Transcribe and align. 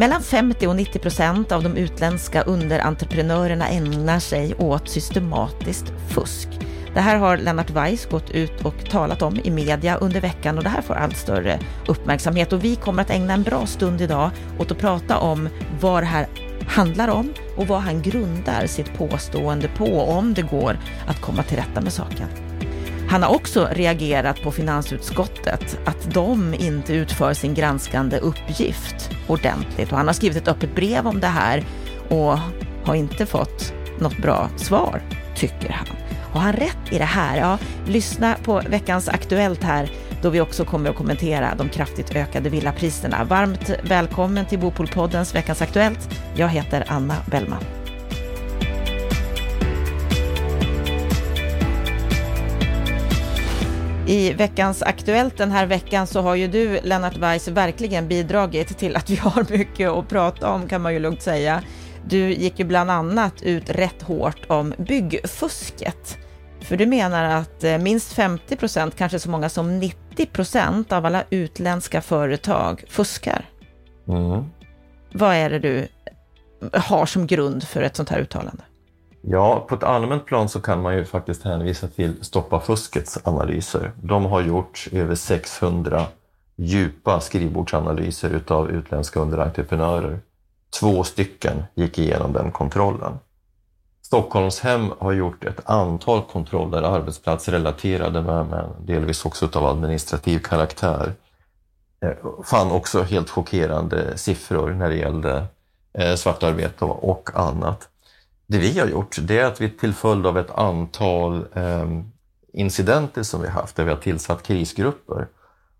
Mellan 0.00 0.22
50 0.22 0.66
och 0.66 0.76
90 0.76 0.98
procent 0.98 1.52
av 1.52 1.62
de 1.62 1.76
utländska 1.76 2.42
underentreprenörerna 2.42 3.68
ägnar 3.68 4.18
sig 4.18 4.54
åt 4.54 4.88
systematiskt 4.88 5.92
fusk. 6.08 6.48
Det 6.94 7.00
här 7.00 7.16
har 7.16 7.36
Lennart 7.36 7.70
Weiss 7.70 8.06
gått 8.06 8.30
ut 8.30 8.64
och 8.64 8.90
talat 8.90 9.22
om 9.22 9.40
i 9.44 9.50
media 9.50 9.96
under 9.96 10.20
veckan 10.20 10.58
och 10.58 10.64
det 10.64 10.70
här 10.70 10.82
får 10.82 10.94
allt 10.94 11.16
större 11.16 11.60
uppmärksamhet 11.88 12.52
och 12.52 12.64
vi 12.64 12.76
kommer 12.76 13.02
att 13.02 13.10
ägna 13.10 13.34
en 13.34 13.42
bra 13.42 13.66
stund 13.66 14.00
idag 14.00 14.30
åt 14.58 14.70
att 14.70 14.78
prata 14.78 15.18
om 15.18 15.48
vad 15.80 16.02
det 16.02 16.06
här 16.06 16.26
handlar 16.66 17.08
om 17.08 17.32
och 17.56 17.66
vad 17.66 17.80
han 17.80 18.02
grundar 18.02 18.66
sitt 18.66 18.98
påstående 18.98 19.68
på 19.68 20.00
om 20.00 20.34
det 20.34 20.42
går 20.42 20.78
att 21.06 21.20
komma 21.20 21.42
till 21.42 21.56
rätta 21.56 21.80
med 21.80 21.92
saken. 21.92 22.49
Han 23.10 23.22
har 23.22 23.34
också 23.34 23.68
reagerat 23.72 24.42
på 24.42 24.50
finansutskottet 24.50 25.78
att 25.84 26.14
de 26.14 26.54
inte 26.54 26.92
utför 26.94 27.34
sin 27.34 27.54
granskande 27.54 28.18
uppgift 28.18 29.10
ordentligt 29.26 29.92
och 29.92 29.98
han 29.98 30.06
har 30.06 30.14
skrivit 30.14 30.36
ett 30.36 30.48
öppet 30.48 30.74
brev 30.74 31.06
om 31.06 31.20
det 31.20 31.26
här 31.26 31.64
och 32.08 32.38
har 32.84 32.94
inte 32.94 33.26
fått 33.26 33.72
något 33.98 34.16
bra 34.16 34.50
svar, 34.56 35.02
tycker 35.36 35.68
han. 35.68 35.86
Har 36.32 36.40
han 36.40 36.52
rätt 36.52 36.92
i 36.92 36.98
det 36.98 37.04
här? 37.04 37.38
Ja, 37.38 37.58
lyssna 37.86 38.36
på 38.44 38.62
veckans 38.68 39.08
Aktuellt 39.08 39.62
här 39.62 39.90
då 40.22 40.30
vi 40.30 40.40
också 40.40 40.64
kommer 40.64 40.90
att 40.90 40.96
kommentera 40.96 41.54
de 41.58 41.68
kraftigt 41.68 42.16
ökade 42.16 42.50
villapriserna. 42.50 43.24
Varmt 43.24 43.70
välkommen 43.82 44.46
till 44.46 44.58
Bopolpoddens 44.58 45.34
Veckans 45.34 45.62
Aktuellt. 45.62 46.20
Jag 46.34 46.48
heter 46.48 46.84
Anna 46.88 47.16
Bellman. 47.30 47.79
I 54.10 54.32
veckans 54.32 54.82
Aktuellt 54.82 55.36
den 55.36 55.50
här 55.50 55.66
veckan 55.66 56.06
så 56.06 56.20
har 56.20 56.34
ju 56.34 56.48
du, 56.48 56.80
Lennart 56.82 57.16
Weiss, 57.16 57.48
verkligen 57.48 58.08
bidragit 58.08 58.78
till 58.78 58.96
att 58.96 59.10
vi 59.10 59.16
har 59.16 59.58
mycket 59.58 59.90
att 59.90 60.08
prata 60.08 60.50
om 60.50 60.68
kan 60.68 60.82
man 60.82 60.92
ju 60.92 60.98
lugnt 60.98 61.22
säga. 61.22 61.62
Du 62.06 62.32
gick 62.32 62.58
ju 62.58 62.64
bland 62.64 62.90
annat 62.90 63.42
ut 63.42 63.70
rätt 63.70 64.02
hårt 64.02 64.40
om 64.46 64.74
byggfusket. 64.78 66.18
För 66.60 66.76
du 66.76 66.86
menar 66.86 67.24
att 67.24 67.64
eh, 67.64 67.78
minst 67.78 68.12
50 68.12 68.56
procent, 68.56 68.96
kanske 68.96 69.18
så 69.18 69.30
många 69.30 69.48
som 69.48 69.78
90 69.78 70.26
procent 70.26 70.92
av 70.92 71.06
alla 71.06 71.24
utländska 71.30 72.00
företag 72.00 72.84
fuskar. 72.88 73.44
Mm. 74.08 74.44
Vad 75.12 75.34
är 75.34 75.50
det 75.50 75.58
du 75.58 75.88
har 76.72 77.06
som 77.06 77.26
grund 77.26 77.64
för 77.64 77.82
ett 77.82 77.96
sånt 77.96 78.08
här 78.08 78.20
uttalande? 78.20 78.62
Ja, 79.20 79.66
på 79.68 79.74
ett 79.74 79.82
allmänt 79.82 80.26
plan 80.26 80.48
så 80.48 80.60
kan 80.60 80.82
man 80.82 80.96
ju 80.96 81.04
faktiskt 81.04 81.42
hänvisa 81.42 81.88
till 81.88 82.24
Stoppa 82.24 82.60
fuskets 82.60 83.18
analyser. 83.24 83.92
De 84.02 84.24
har 84.24 84.40
gjort 84.40 84.88
över 84.92 85.14
600 85.14 86.06
djupa 86.56 87.20
skrivbordsanalyser 87.20 88.30
utav 88.30 88.70
utländska 88.70 89.20
underentreprenörer. 89.20 90.20
Två 90.80 91.04
stycken 91.04 91.64
gick 91.74 91.98
igenom 91.98 92.32
den 92.32 92.52
kontrollen. 92.52 93.18
Stockholmshem 94.02 94.92
har 94.98 95.12
gjort 95.12 95.44
ett 95.44 95.70
antal 95.70 96.22
kontroller, 96.22 96.82
arbetsplatsrelaterade 96.82 98.22
men, 98.22 98.54
delvis 98.86 99.24
också 99.24 99.48
av 99.52 99.66
administrativ 99.66 100.38
karaktär. 100.38 101.12
Eh, 102.00 102.12
fann 102.44 102.70
också 102.70 103.02
helt 103.02 103.30
chockerande 103.30 104.18
siffror 104.18 104.70
när 104.70 104.88
det 104.88 104.96
gällde 104.96 105.46
eh, 105.92 106.14
svartarbete 106.14 106.84
och 106.84 107.30
annat. 107.34 107.89
Det 108.50 108.58
vi 108.58 108.78
har 108.78 108.86
gjort 108.86 109.16
det 109.22 109.38
är 109.38 109.44
att 109.44 109.60
vi 109.60 109.70
till 109.70 109.92
följd 109.92 110.26
av 110.26 110.38
ett 110.38 110.50
antal 110.50 111.46
eh, 111.54 111.88
incidenter 112.52 113.22
som 113.22 113.42
vi 113.42 113.48
haft, 113.48 113.76
där 113.76 113.84
vi 113.84 113.90
har 113.90 113.98
tillsatt 113.98 114.42
krisgrupper, 114.42 115.26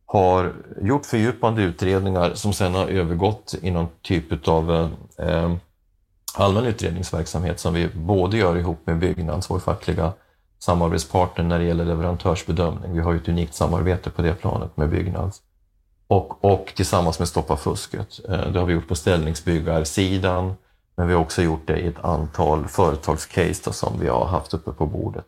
har 0.07 0.53
gjort 0.81 1.07
fördjupande 1.07 1.63
utredningar 1.63 2.35
som 2.35 2.53
sedan 2.53 2.75
har 2.75 2.87
övergått 2.87 3.55
i 3.63 3.71
någon 3.71 3.89
typ 4.03 4.49
av 4.49 4.91
eh, 5.19 5.55
allmän 6.35 6.65
utredningsverksamhet 6.65 7.61
som 7.61 7.75
vi 7.75 7.89
både 7.89 8.37
gör 8.37 8.57
ihop 8.57 8.87
med 8.87 8.99
Byggnads, 8.99 9.51
vår 9.51 9.59
fackliga 9.59 10.13
samarbetspartner 10.59 11.45
när 11.45 11.59
det 11.59 11.65
gäller 11.65 11.85
leverantörsbedömning. 11.85 12.93
Vi 12.93 13.01
har 13.01 13.13
ju 13.13 13.19
ett 13.19 13.29
unikt 13.29 13.55
samarbete 13.55 14.11
på 14.11 14.23
det 14.23 14.35
planet 14.35 14.77
med 14.77 14.91
Byggnads. 14.91 15.43
Och, 16.07 16.45
och 16.45 16.73
tillsammans 16.77 17.19
med 17.19 17.29
Stoppa 17.29 17.57
fusket. 17.57 18.21
Eh, 18.29 18.53
det 18.53 18.59
har 18.59 18.67
vi 18.67 18.73
gjort 18.73 18.89
på 18.89 18.95
ställningsbyggarsidan, 18.95 20.55
men 21.01 21.09
vi 21.09 21.15
har 21.15 21.21
också 21.21 21.43
gjort 21.43 21.67
det 21.67 21.79
i 21.79 21.87
ett 21.87 22.05
antal 22.05 22.69
företagscase 22.69 23.73
som 23.73 24.01
vi 24.01 24.09
har 24.09 24.25
haft 24.25 24.55
uppe 24.55 24.73
på 24.73 24.87
bordet. 24.87 25.25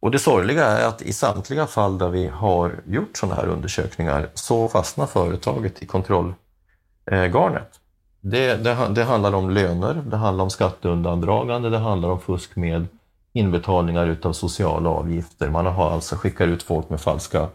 Och 0.00 0.10
det 0.10 0.18
sorgliga 0.18 0.64
är 0.66 0.86
att 0.88 1.02
i 1.02 1.12
samtliga 1.12 1.66
fall 1.66 1.98
där 1.98 2.08
vi 2.08 2.26
har 2.26 2.82
gjort 2.86 3.16
sådana 3.16 3.34
här 3.34 3.46
undersökningar 3.46 4.30
så 4.34 4.68
fastnar 4.68 5.06
företaget 5.06 5.82
i 5.82 5.86
kontrollgarnet. 5.86 7.80
Det, 8.20 8.56
det, 8.56 8.88
det, 8.94 9.04
handlar 9.04 9.34
om 9.34 9.50
löner, 9.50 9.94
det 9.94 10.16
handlar 10.16 10.44
om 10.44 10.50
skatteundandragande, 10.50 11.70
det 11.70 11.78
handlar 11.78 12.08
om 12.08 12.20
fusk 12.20 12.56
med 12.56 12.86
inbetalningar 13.32 14.06
utav 14.06 14.32
sociala 14.32 14.90
avgifter. 14.90 15.50
Man 15.50 15.66
har 15.66 15.90
alltså 15.90 16.16
skickat 16.16 16.48
ut 16.48 16.62
folk 16.62 16.90
med 16.90 17.00
falska 17.00 17.48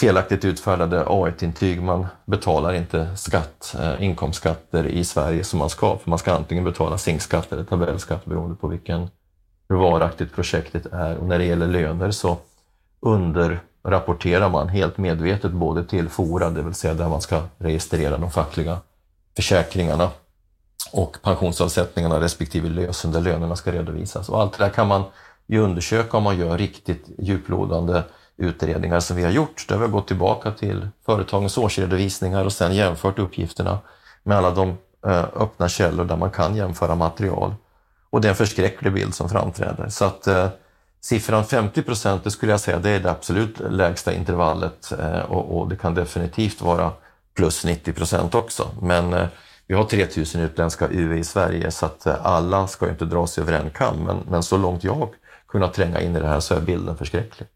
felaktigt 0.00 0.44
utfärdade 0.44 1.04
A1-intyg. 1.04 1.82
Man 1.82 2.06
betalar 2.24 2.72
inte 2.72 3.16
skatt, 3.16 3.76
eh, 3.78 4.02
inkomstskatter 4.02 4.86
i 4.86 5.04
Sverige 5.04 5.44
som 5.44 5.58
man 5.58 5.70
ska, 5.70 5.98
för 5.98 6.10
man 6.10 6.18
ska 6.18 6.32
antingen 6.32 6.64
betala 6.64 6.98
SINK-skatt 6.98 7.52
eller 7.52 7.64
tabellskatt 7.64 8.24
beroende 8.24 8.56
på 8.56 8.68
vilken 8.68 9.10
hur 9.68 9.76
varaktigt 9.76 10.34
projektet 10.34 10.86
är. 10.86 11.16
Och 11.16 11.26
när 11.26 11.38
det 11.38 11.44
gäller 11.44 11.66
löner 11.66 12.10
så 12.10 12.36
underrapporterar 13.00 14.50
man 14.50 14.68
helt 14.68 14.98
medvetet 14.98 15.52
både 15.52 15.84
till 15.84 16.08
Fora, 16.08 16.50
det 16.50 16.62
vill 16.62 16.74
säga 16.74 16.94
där 16.94 17.08
man 17.08 17.20
ska 17.20 17.42
registrera 17.58 18.18
de 18.18 18.30
fackliga 18.30 18.78
försäkringarna 19.36 20.10
och 20.92 21.16
pensionsavsättningarna 21.22 22.20
respektive 22.20 22.68
lösen 22.68 23.12
där 23.12 23.20
lönerna 23.20 23.56
ska 23.56 23.72
redovisas. 23.72 24.28
Och 24.28 24.40
allt 24.40 24.58
det 24.58 24.64
där 24.64 24.70
kan 24.70 24.86
man 24.86 25.02
ju 25.46 25.58
undersöka 25.58 26.16
om 26.16 26.22
man 26.22 26.38
gör 26.38 26.58
riktigt 26.58 27.06
djuplodande 27.18 28.02
utredningar 28.36 29.00
som 29.00 29.16
vi 29.16 29.22
har 29.22 29.30
gjort, 29.30 29.64
där 29.68 29.76
vi 29.76 29.82
har 29.82 29.88
gått 29.88 30.06
tillbaka 30.06 30.50
till 30.50 30.88
företagens 31.06 31.58
årsredovisningar 31.58 32.44
och 32.44 32.52
sedan 32.52 32.74
jämfört 32.74 33.18
uppgifterna 33.18 33.78
med 34.22 34.36
alla 34.36 34.50
de 34.50 34.68
eh, 35.06 35.24
öppna 35.34 35.68
källor 35.68 36.04
där 36.04 36.16
man 36.16 36.30
kan 36.30 36.56
jämföra 36.56 36.94
material. 36.94 37.54
Och 38.10 38.20
det 38.20 38.28
är 38.28 38.30
en 38.30 38.36
förskräcklig 38.36 38.92
bild 38.92 39.14
som 39.14 39.28
framträder. 39.28 39.88
Så 39.88 40.04
att 40.04 40.26
eh, 40.26 40.48
siffran 41.00 41.44
50 41.44 41.82
procent, 41.82 42.24
det 42.24 42.30
skulle 42.30 42.52
jag 42.52 42.60
säga, 42.60 42.78
det 42.78 42.90
är 42.90 43.00
det 43.00 43.10
absolut 43.10 43.60
lägsta 43.70 44.14
intervallet 44.14 44.92
eh, 44.98 45.18
och, 45.18 45.58
och, 45.58 45.68
det 45.68 45.76
kan 45.76 45.94
definitivt 45.94 46.60
vara 46.60 46.92
plus 47.34 47.64
90 47.64 47.92
procent 47.92 48.34
också. 48.34 48.70
Men 48.82 49.12
eh, 49.12 49.26
vi 49.66 49.74
har 49.74 49.84
3000 49.84 50.40
utländska 50.40 50.88
UE 50.90 51.18
i 51.18 51.24
Sverige 51.24 51.70
så 51.70 51.86
att 51.86 52.06
eh, 52.06 52.26
alla 52.26 52.66
ska 52.66 52.86
ju 52.86 52.92
inte 52.92 53.26
sig 53.26 53.42
över 53.42 53.52
en 53.52 53.70
kam. 53.70 53.96
Men, 53.96 54.18
men 54.30 54.42
så 54.42 54.56
långt 54.56 54.84
jag 54.84 55.08
kunnat 55.48 55.74
tränga 55.74 56.00
in 56.00 56.16
i 56.16 56.20
det 56.20 56.28
här 56.28 56.40
så 56.40 56.54
är 56.54 56.60
bilden 56.60 56.96
förskräcklig. 56.96 57.48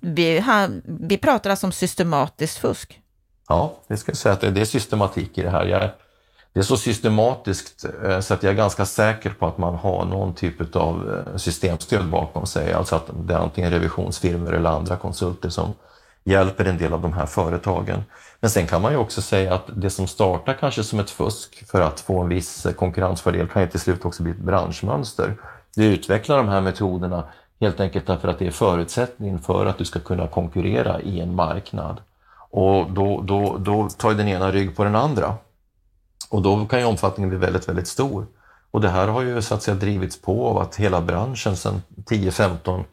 Vi, 0.00 0.38
han, 0.38 0.82
vi 0.84 1.18
pratar 1.18 1.50
alltså 1.50 1.66
om 1.66 1.72
systematiskt 1.72 2.58
fusk? 2.58 3.00
Ja, 3.48 3.74
det 3.86 3.96
ska 3.96 4.10
jag 4.10 4.16
säga 4.16 4.32
att 4.32 4.40
det 4.40 4.60
är 4.60 4.64
systematik 4.64 5.38
i 5.38 5.42
det 5.42 5.50
här. 5.50 5.66
Jag, 5.66 5.90
det 6.52 6.60
är 6.60 6.64
så 6.64 6.76
systematiskt 6.76 7.86
eh, 8.04 8.20
så 8.20 8.34
att 8.34 8.42
jag 8.42 8.52
är 8.52 8.56
ganska 8.56 8.86
säker 8.86 9.30
på 9.30 9.46
att 9.46 9.58
man 9.58 9.74
har 9.74 10.04
någon 10.04 10.34
typ 10.34 10.76
av 10.76 11.24
eh, 11.26 11.36
systemstöd 11.36 12.08
bakom 12.08 12.46
sig. 12.46 12.72
Alltså 12.72 12.96
att 12.96 13.10
det 13.26 13.34
är 13.34 13.38
antingen 13.38 13.70
revisionsfirmor 13.70 14.54
eller 14.54 14.70
andra 14.70 14.96
konsulter 14.96 15.48
som 15.48 15.74
hjälper 16.24 16.64
en 16.64 16.78
del 16.78 16.92
av 16.92 17.02
de 17.02 17.12
här 17.12 17.26
företagen. 17.26 18.04
Men 18.40 18.50
sen 18.50 18.66
kan 18.66 18.82
man 18.82 18.92
ju 18.92 18.98
också 18.98 19.22
säga 19.22 19.54
att 19.54 19.70
det 19.76 19.90
som 19.90 20.06
startar 20.06 20.54
kanske 20.54 20.84
som 20.84 21.00
ett 21.00 21.10
fusk 21.10 21.64
för 21.70 21.80
att 21.80 22.00
få 22.00 22.20
en 22.20 22.28
viss 22.28 22.66
eh, 22.66 22.72
konkurrensfördel 22.72 23.48
kan 23.48 23.62
ju 23.62 23.68
till 23.68 23.80
slut 23.80 24.04
också 24.04 24.22
bli 24.22 24.32
ett 24.32 24.38
branschmönster. 24.38 25.36
Du 25.74 25.84
utvecklar 25.84 26.36
de 26.36 26.48
här 26.48 26.60
metoderna 26.60 27.24
helt 27.60 27.80
enkelt 27.80 28.06
därför 28.06 28.28
att 28.28 28.38
det 28.38 28.46
är 28.46 28.50
förutsättningen 28.50 29.38
för 29.38 29.66
att 29.66 29.78
du 29.78 29.84
ska 29.84 30.00
kunna 30.00 30.26
konkurrera 30.26 31.00
i 31.00 31.20
en 31.20 31.34
marknad. 31.34 32.00
Och 32.50 32.90
då, 32.90 33.20
då, 33.20 33.56
då 33.58 33.88
tar 33.88 34.14
den 34.14 34.28
ena 34.28 34.50
rygg 34.50 34.76
på 34.76 34.84
den 34.84 34.96
andra. 34.96 35.34
Och 36.30 36.42
då 36.42 36.66
kan 36.66 36.78
ju 36.78 36.84
omfattningen 36.84 37.28
bli 37.28 37.38
väldigt, 37.38 37.68
väldigt 37.68 37.88
stor. 37.88 38.26
Och 38.70 38.80
det 38.80 38.88
här 38.88 39.08
har 39.08 39.22
ju 39.22 39.42
så 39.42 39.54
att 39.54 39.62
säga 39.62 39.74
drivits 39.74 40.22
på 40.22 40.46
av 40.46 40.58
att 40.58 40.76
hela 40.76 41.00
branschen 41.00 41.56
sedan 41.56 41.82
10-15 41.96 42.84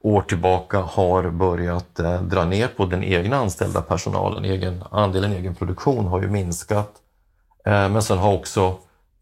år 0.00 0.22
tillbaka 0.22 0.78
har 0.78 1.30
börjat 1.30 2.00
eh, 2.00 2.22
dra 2.22 2.44
ner 2.44 2.68
på 2.68 2.86
den 2.86 3.04
egna 3.04 3.36
anställda 3.36 3.82
personalen. 3.82 4.44
Egen, 4.44 4.84
andelen 4.90 5.32
egen 5.32 5.54
produktion 5.54 6.06
har 6.06 6.22
ju 6.22 6.28
minskat. 6.28 6.92
Eh, 7.64 7.88
men 7.88 8.02
sen 8.02 8.18
har 8.18 8.34
också 8.34 8.76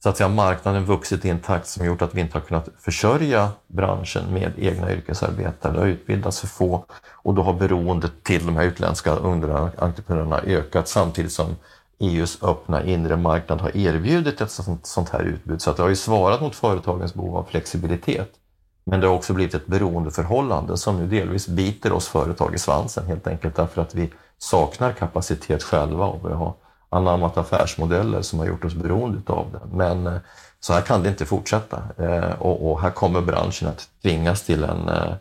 så 0.07 0.11
att 0.11 0.17
säga, 0.17 0.29
marknaden 0.29 0.85
vuxit 0.85 1.25
i 1.25 1.29
en 1.29 1.39
takt 1.39 1.67
som 1.67 1.87
gjort 1.87 2.03
att 2.03 2.15
vi 2.15 2.21
inte 2.21 2.39
har 2.39 2.43
kunnat 2.43 2.69
försörja 2.79 3.51
branschen 3.67 4.35
med 4.35 4.53
egna 4.57 4.93
yrkesarbetare. 4.93 5.73
Det 5.73 5.79
har 5.79 5.87
utbildats 5.87 6.41
för 6.41 6.47
få 6.47 6.85
och 7.11 7.35
då 7.35 7.43
har 7.43 7.53
beroendet 7.53 8.13
till 8.23 8.47
de 8.47 8.57
här 8.57 8.65
utländska 8.65 9.13
underentreprenörerna 9.17 10.41
ökat 10.41 10.89
samtidigt 10.89 11.33
som 11.33 11.57
EUs 11.99 12.43
öppna 12.43 12.85
inre 12.85 13.17
marknad 13.17 13.61
har 13.61 13.77
erbjudit 13.77 14.41
ett 14.41 14.51
sånt, 14.51 14.87
sånt 14.87 15.09
här 15.09 15.23
utbud. 15.23 15.63
Så 15.63 15.71
att 15.71 15.77
det 15.77 15.83
har 15.83 15.91
ju 15.91 15.97
svarat 15.97 16.41
mot 16.41 16.55
företagens 16.55 17.15
behov 17.15 17.37
av 17.37 17.45
flexibilitet. 17.51 18.33
Men 18.85 19.01
det 19.01 19.07
har 19.07 19.15
också 19.15 19.33
blivit 19.33 19.55
ett 19.55 19.67
beroendeförhållande 19.67 20.77
som 20.77 20.97
nu 20.97 21.07
delvis 21.07 21.49
biter 21.49 21.93
oss 21.93 22.09
företag 22.09 22.55
i 22.55 22.59
svansen 22.59 23.07
helt 23.07 23.27
enkelt 23.27 23.55
därför 23.55 23.83
att 23.83 23.95
vi 23.95 24.13
saknar 24.39 24.93
kapacitet 24.93 25.63
själva 25.63 26.07
och 26.07 26.31
vi 26.31 26.35
har 26.35 26.55
anammat 26.89 27.37
affärsmodeller 27.37 28.23
som 28.23 28.39
har 28.39 28.47
gjort 28.47 28.65
oss 28.65 28.75
beroende 28.75 29.33
av 29.33 29.47
det. 29.53 29.77
Men 29.77 30.07
eh, 30.07 30.19
så 30.61 30.73
här 30.73 30.81
kan 30.81 31.03
det 31.03 31.09
inte 31.09 31.27
fortsätta 31.27 31.83
eh, 31.99 32.43
och, 32.43 32.71
och 32.71 32.81
här 32.81 32.91
kommer 32.91 33.21
branschen 33.21 33.69
att 33.69 33.89
tvingas 34.03 34.43
till 34.43 34.65
en, 34.65 34.89
eh, 34.89 35.15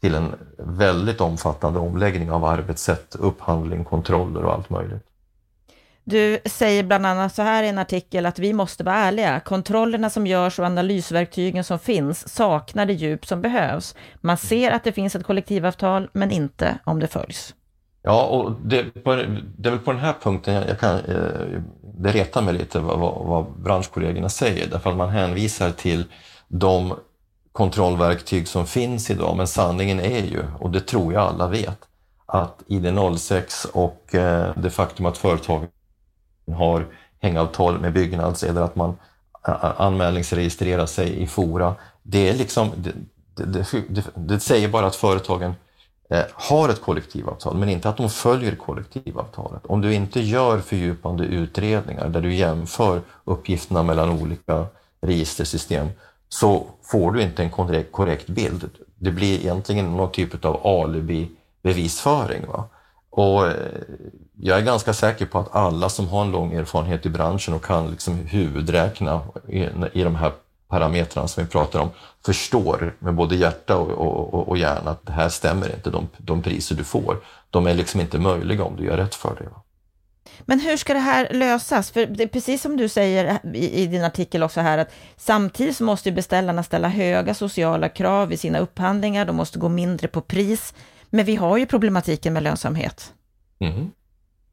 till 0.00 0.14
en 0.14 0.34
väldigt 0.58 1.20
omfattande 1.20 1.78
omläggning 1.78 2.30
av 2.30 2.44
arbetssätt, 2.44 3.14
upphandling, 3.18 3.84
kontroller 3.84 4.44
och 4.44 4.52
allt 4.52 4.70
möjligt. 4.70 5.06
Du 6.04 6.38
säger 6.44 6.82
bland 6.82 7.06
annat 7.06 7.34
så 7.34 7.42
här 7.42 7.62
i 7.62 7.68
en 7.68 7.78
artikel 7.78 8.26
att 8.26 8.38
vi 8.38 8.52
måste 8.52 8.84
vara 8.84 8.96
ärliga. 8.96 9.40
Kontrollerna 9.40 10.10
som 10.10 10.26
görs 10.26 10.58
och 10.58 10.66
analysverktygen 10.66 11.64
som 11.64 11.78
finns 11.78 12.34
saknar 12.34 12.86
det 12.86 12.92
djup 12.92 13.26
som 13.26 13.42
behövs. 13.42 13.94
Man 14.20 14.36
ser 14.36 14.70
att 14.70 14.84
det 14.84 14.92
finns 14.92 15.14
ett 15.14 15.26
kollektivavtal, 15.26 16.08
men 16.12 16.30
inte 16.30 16.78
om 16.84 17.00
det 17.00 17.06
följs. 17.06 17.54
Ja, 18.02 18.26
och 18.26 18.52
det, 18.64 18.82
det 19.56 19.68
är 19.68 19.70
väl 19.70 19.78
på 19.78 19.92
den 19.92 20.00
här 20.00 20.14
punkten 20.22 20.54
jag, 20.54 20.68
jag 20.68 20.80
kan, 20.80 20.98
eh, 20.98 21.60
det 21.82 22.12
retar 22.12 22.42
mig 22.42 22.54
lite 22.54 22.80
vad, 22.80 22.98
vad, 22.98 23.26
vad 23.26 23.46
branschkollegorna 23.62 24.28
säger, 24.28 24.66
därför 24.70 24.90
att 24.90 24.96
man 24.96 25.08
hänvisar 25.08 25.70
till 25.70 26.04
de 26.48 26.94
kontrollverktyg 27.52 28.48
som 28.48 28.66
finns 28.66 29.10
idag, 29.10 29.36
men 29.36 29.46
sanningen 29.46 30.00
är 30.00 30.24
ju, 30.24 30.42
och 30.58 30.70
det 30.70 30.80
tror 30.80 31.12
jag 31.12 31.22
alla 31.22 31.48
vet, 31.48 31.78
att 32.26 32.62
ID06 32.68 33.70
och 33.72 34.14
eh, 34.14 34.52
det 34.56 34.70
faktum 34.70 35.06
att 35.06 35.18
företagen 35.18 35.68
har 36.56 36.86
hängavtal 37.20 37.80
med 37.80 37.92
Byggnads 37.92 38.42
eller 38.42 38.60
att 38.60 38.76
man 38.76 38.96
eh, 39.48 39.80
anmälningsregistrerar 39.80 40.86
sig 40.86 41.22
i 41.22 41.26
Fora, 41.26 41.74
det 42.02 42.28
är 42.28 42.34
liksom, 42.34 42.70
det, 42.76 42.92
det, 43.44 43.66
det, 43.88 44.04
det 44.14 44.40
säger 44.40 44.68
bara 44.68 44.86
att 44.86 44.96
företagen 44.96 45.54
Eh, 45.54 45.69
Eh, 46.12 46.24
har 46.34 46.68
ett 46.68 46.82
kollektivavtal, 46.82 47.56
men 47.56 47.68
inte 47.68 47.88
att 47.88 47.96
de 47.96 48.10
följer 48.10 48.56
kollektivavtalet. 48.56 49.66
Om 49.66 49.80
du 49.80 49.94
inte 49.94 50.20
gör 50.20 50.58
fördjupande 50.58 51.24
utredningar 51.24 52.08
där 52.08 52.20
du 52.20 52.34
jämför 52.34 53.00
uppgifterna 53.24 53.82
mellan 53.82 54.10
olika 54.10 54.66
registersystem 55.00 55.88
så 56.28 56.66
får 56.82 57.12
du 57.12 57.22
inte 57.22 57.42
en 57.42 57.50
korrekt 57.90 58.26
bild. 58.26 58.70
Det 58.98 59.10
blir 59.10 59.40
egentligen 59.40 59.96
någon 59.96 60.12
typ 60.12 60.44
av 60.44 60.66
alibi-bevisföring. 60.66 62.46
Va? 62.46 62.64
Och 63.10 63.46
eh, 63.46 63.54
jag 64.40 64.58
är 64.58 64.62
ganska 64.62 64.92
säker 64.92 65.26
på 65.26 65.38
att 65.38 65.54
alla 65.54 65.88
som 65.88 66.08
har 66.08 66.22
en 66.22 66.30
lång 66.30 66.52
erfarenhet 66.52 67.06
i 67.06 67.08
branschen 67.08 67.54
och 67.54 67.64
kan 67.64 67.90
liksom 67.90 68.14
huvudräkna 68.14 69.20
i, 69.48 69.68
i 69.92 70.02
de 70.02 70.14
här 70.14 70.32
parametrarna 70.70 71.28
som 71.28 71.44
vi 71.44 71.50
pratar 71.50 71.80
om 71.80 71.90
förstår 72.26 72.96
med 72.98 73.14
både 73.14 73.36
hjärta 73.36 73.76
och, 73.76 74.34
och, 74.34 74.48
och 74.48 74.58
hjärna 74.58 74.90
att 74.90 75.06
det 75.06 75.12
här 75.12 75.28
stämmer 75.28 75.74
inte, 75.74 75.90
de, 75.90 76.08
de 76.18 76.42
priser 76.42 76.74
du 76.74 76.84
får. 76.84 77.16
De 77.50 77.66
är 77.66 77.74
liksom 77.74 78.00
inte 78.00 78.18
möjliga 78.18 78.64
om 78.64 78.76
du 78.76 78.84
gör 78.84 78.96
rätt 78.96 79.14
för 79.14 79.34
dig. 79.34 79.48
Men 80.40 80.60
hur 80.60 80.76
ska 80.76 80.94
det 80.94 81.00
här 81.00 81.28
lösas? 81.32 81.90
För 81.90 82.06
det 82.06 82.22
är 82.22 82.28
precis 82.28 82.62
som 82.62 82.76
du 82.76 82.88
säger 82.88 83.38
i, 83.54 83.82
i 83.82 83.86
din 83.86 84.04
artikel 84.04 84.42
också 84.42 84.60
här, 84.60 84.78
att 84.78 84.92
samtidigt 85.16 85.76
så 85.76 85.84
måste 85.84 86.12
beställarna 86.12 86.62
ställa 86.62 86.88
höga 86.88 87.34
sociala 87.34 87.88
krav 87.88 88.32
i 88.32 88.36
sina 88.36 88.58
upphandlingar, 88.58 89.24
de 89.24 89.36
måste 89.36 89.58
gå 89.58 89.68
mindre 89.68 90.08
på 90.08 90.20
pris, 90.20 90.74
men 91.10 91.24
vi 91.24 91.36
har 91.36 91.56
ju 91.56 91.66
problematiken 91.66 92.32
med 92.32 92.42
lönsamhet. 92.42 93.12
Mm. 93.60 93.90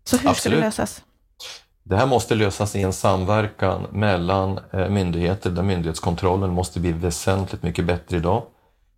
Så 0.03 0.17
hur 0.17 0.29
Absolut. 0.29 0.37
ska 0.37 0.49
det 0.49 0.65
lösas? 0.65 1.03
Det 1.89 1.95
här 1.95 2.05
måste 2.05 2.35
lösas 2.35 2.75
i 2.75 2.81
en 2.81 2.93
samverkan 2.93 3.87
mellan 3.91 4.59
eh, 4.71 4.89
myndigheter 4.89 5.49
där 5.49 5.63
myndighetskontrollen 5.63 6.49
måste 6.49 6.79
bli 6.79 6.91
väsentligt 6.91 7.63
mycket 7.63 7.85
bättre 7.85 8.17
idag. 8.17 8.43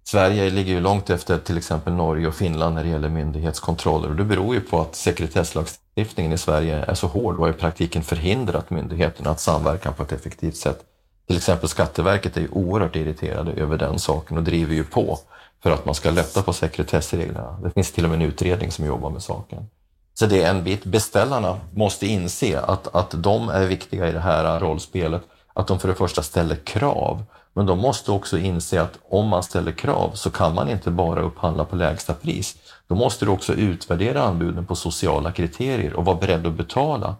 Sverige 0.04 0.50
ligger 0.50 0.74
ju 0.74 0.80
långt 0.80 1.10
efter 1.10 1.38
till 1.38 1.58
exempel 1.58 1.94
Norge 1.94 2.28
och 2.28 2.36
Finland 2.36 2.76
när 2.76 2.84
det 2.84 2.90
gäller 2.90 3.10
myndighetskontroller 3.10 4.10
och 4.10 4.16
det 4.16 4.24
beror 4.24 4.56
ju 4.56 4.62
på 4.62 4.82
att 4.82 4.96
sekretesslagstiftningen 4.96 6.32
i 6.32 6.38
Sverige 6.38 6.76
är 6.76 6.94
så 6.94 7.08
hård 7.08 7.40
och 7.40 7.50
i 7.50 7.54
praktiken 7.54 8.04
förhindrat 8.04 8.70
myndigheterna 8.70 9.30
att 9.30 9.40
samverka 9.40 9.92
på 9.92 10.04
ett 10.04 10.12
effektivt 10.12 10.58
sätt. 10.58 10.80
Till 11.28 11.38
exempel 11.38 11.70
Skatteverket 11.70 12.38
är 12.38 12.42
ju 12.42 12.50
oerhört 12.52 12.96
irriterade 12.96 13.52
över 13.52 13.78
den 13.78 14.00
saken 14.00 14.38
och 14.38 14.44
driver 14.44 14.76
ju 14.76 14.84
på 14.84 15.20
för 15.64 15.72
att 15.72 15.86
man 15.86 15.96
ska 15.96 16.12
lätta 16.12 16.42
på 16.42 16.54
sekretessreglerna. 16.54 17.60
Det 17.64 17.72
finns 17.72 17.92
till 17.92 18.04
och 18.04 18.10
med 18.10 18.22
en 18.22 18.28
utredning 18.28 18.72
som 18.72 18.86
jobbar 18.86 19.10
med 19.10 19.22
saken. 19.22 19.70
Så 20.19 20.25
det 20.25 20.44
är 20.44 20.50
en 20.50 20.63
bit. 20.63 20.86
Beställarna 20.86 21.60
måste 21.74 22.07
inse 22.07 22.60
att, 22.60 22.95
att 22.95 23.13
de 23.18 23.50
är 23.50 23.66
viktiga 23.66 24.10
i 24.10 24.12
det 24.12 24.19
här 24.19 24.60
rollspelet. 24.60 25.21
Att 25.54 25.68
de 25.68 25.80
för 25.80 25.88
det 25.88 25.95
första 25.95 26.24
ställer 26.24 26.56
krav. 26.56 27.24
Men 27.54 27.66
de 27.66 27.80
måste 27.80 28.12
också 28.12 28.38
inse 28.38 28.81
att 28.81 29.00
om 29.10 29.27
man 29.27 29.44
ställer 29.44 29.71
krav 29.71 30.12
så 30.13 30.30
kan 30.30 30.56
man 30.56 30.69
inte 30.69 30.92
bara 30.92 31.21
upphandla 31.21 31.66
på 31.66 31.75
lägsta 31.75 32.13
pris. 32.13 32.57
Då 32.88 32.95
måste 32.95 33.25
du 33.25 33.31
också 33.31 33.54
utvärdera 33.54 34.21
anbuden 34.24 34.66
på 34.66 34.75
sociala 34.75 35.31
kriterier 35.31 35.94
och 35.94 36.06
vara 36.06 36.18
beredd 36.18 36.48
att 36.48 36.54
betala 36.54 37.16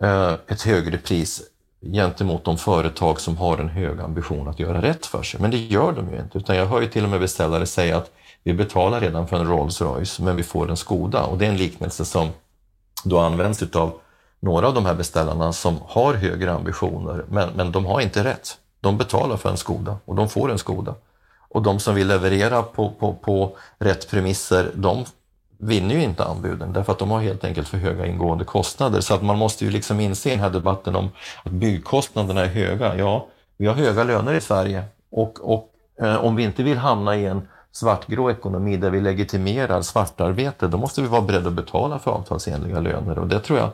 eh, 0.00 0.32
ett 0.46 0.62
högre 0.62 0.98
pris 0.98 1.42
gentemot 1.80 2.44
de 2.44 2.58
företag 2.58 3.20
som 3.20 3.36
har 3.36 3.58
en 3.58 3.68
hög 3.68 4.00
ambition 4.00 4.48
att 4.48 4.60
göra 4.60 4.82
rätt 4.82 5.06
för 5.06 5.22
sig. 5.22 5.40
Men 5.40 5.50
det 5.50 5.56
gör 5.56 5.92
de 5.92 6.10
ju 6.10 6.20
inte, 6.20 6.38
utan 6.38 6.56
jag 6.56 6.66
hör 6.66 6.80
ju 6.80 6.88
till 6.88 7.04
och 7.04 7.10
med 7.10 7.20
beställare 7.20 7.66
säga 7.66 7.96
att 7.96 8.10
vi 8.42 8.54
betalar 8.54 9.00
redan 9.00 9.28
för 9.28 9.36
en 9.36 9.48
Rolls 9.48 9.80
Royce 9.80 10.22
men 10.22 10.36
vi 10.36 10.42
får 10.42 10.70
en 10.70 10.76
Skoda 10.76 11.22
och 11.22 11.38
det 11.38 11.46
är 11.46 11.50
en 11.50 11.56
liknelse 11.56 12.04
som 12.04 12.28
då 13.04 13.18
används 13.18 13.62
utav 13.62 14.00
några 14.40 14.68
av 14.68 14.74
de 14.74 14.86
här 14.86 14.94
beställarna 14.94 15.52
som 15.52 15.76
har 15.86 16.14
högre 16.14 16.52
ambitioner 16.52 17.24
men, 17.28 17.48
men 17.54 17.72
de 17.72 17.86
har 17.86 18.00
inte 18.00 18.24
rätt. 18.24 18.58
De 18.80 18.98
betalar 18.98 19.36
för 19.36 19.50
en 19.50 19.56
Skoda 19.56 19.96
och 20.04 20.14
de 20.14 20.28
får 20.28 20.50
en 20.50 20.58
Skoda. 20.58 20.94
Och 21.50 21.62
de 21.62 21.80
som 21.80 21.94
vill 21.94 22.08
leverera 22.08 22.62
på, 22.62 22.90
på, 22.90 23.14
på 23.14 23.56
rätt 23.78 24.10
premisser, 24.10 24.70
de 24.74 25.04
vinner 25.58 25.94
ju 25.94 26.02
inte 26.02 26.24
anbuden 26.24 26.72
därför 26.72 26.92
att 26.92 26.98
de 26.98 27.10
har 27.10 27.20
helt 27.20 27.44
enkelt 27.44 27.68
för 27.68 27.78
höga 27.78 28.06
ingående 28.06 28.44
kostnader. 28.44 29.00
Så 29.00 29.14
att 29.14 29.22
man 29.22 29.38
måste 29.38 29.64
ju 29.64 29.70
liksom 29.70 30.00
inse 30.00 30.28
i 30.28 30.32
den 30.32 30.40
här 30.40 30.50
debatten 30.50 30.96
om 30.96 31.10
att 31.44 31.52
byggkostnaderna 31.52 32.44
är 32.44 32.48
höga. 32.48 32.96
Ja, 32.96 33.26
vi 33.56 33.66
har 33.66 33.74
höga 33.74 34.04
löner 34.04 34.34
i 34.34 34.40
Sverige 34.40 34.84
och, 35.10 35.38
och 35.40 35.68
eh, 36.00 36.24
om 36.24 36.36
vi 36.36 36.42
inte 36.42 36.62
vill 36.62 36.78
hamna 36.78 37.16
i 37.16 37.26
en 37.26 37.48
svartgrå 37.72 38.30
ekonomi 38.30 38.76
där 38.76 38.90
vi 38.90 39.00
legitimerar 39.00 39.82
svartarbete, 39.82 40.68
då 40.68 40.78
måste 40.78 41.02
vi 41.02 41.08
vara 41.08 41.22
beredda 41.22 41.48
att 41.48 41.54
betala 41.54 41.98
för 41.98 42.10
avtalsenliga 42.10 42.80
löner 42.80 43.18
och 43.18 43.26
det 43.26 43.40
tror 43.40 43.58
jag 43.58 43.70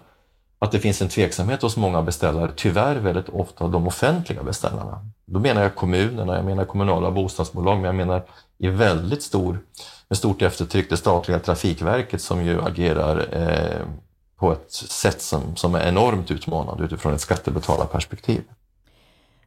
att 0.58 0.72
det 0.72 0.78
finns 0.78 1.02
en 1.02 1.08
tveksamhet 1.08 1.62
hos 1.62 1.76
många 1.76 2.02
beställare, 2.02 2.50
tyvärr 2.56 2.96
väldigt 2.96 3.28
ofta 3.28 3.68
de 3.68 3.86
offentliga 3.86 4.42
beställarna. 4.42 4.98
Då 5.24 5.40
menar 5.40 5.62
jag 5.62 5.74
kommunerna, 5.74 6.36
jag 6.36 6.44
menar 6.44 6.64
kommunala 6.64 7.10
bostadsbolag, 7.10 7.76
men 7.76 7.84
jag 7.84 7.94
menar 7.94 8.22
i 8.58 8.68
väldigt 8.68 9.22
stor, 9.22 9.58
med 10.08 10.18
stort 10.18 10.42
eftertryck 10.42 10.90
det 10.90 10.96
statliga 10.96 11.38
Trafikverket 11.38 12.22
som 12.22 12.44
ju 12.44 12.62
agerar 12.62 13.26
eh, 13.32 13.86
på 14.36 14.52
ett 14.52 14.72
sätt 14.72 15.22
som, 15.22 15.56
som 15.56 15.74
är 15.74 15.88
enormt 15.88 16.30
utmanande 16.30 16.84
utifrån 16.84 17.14
ett 17.14 17.20
skattebetalarperspektiv. 17.20 18.42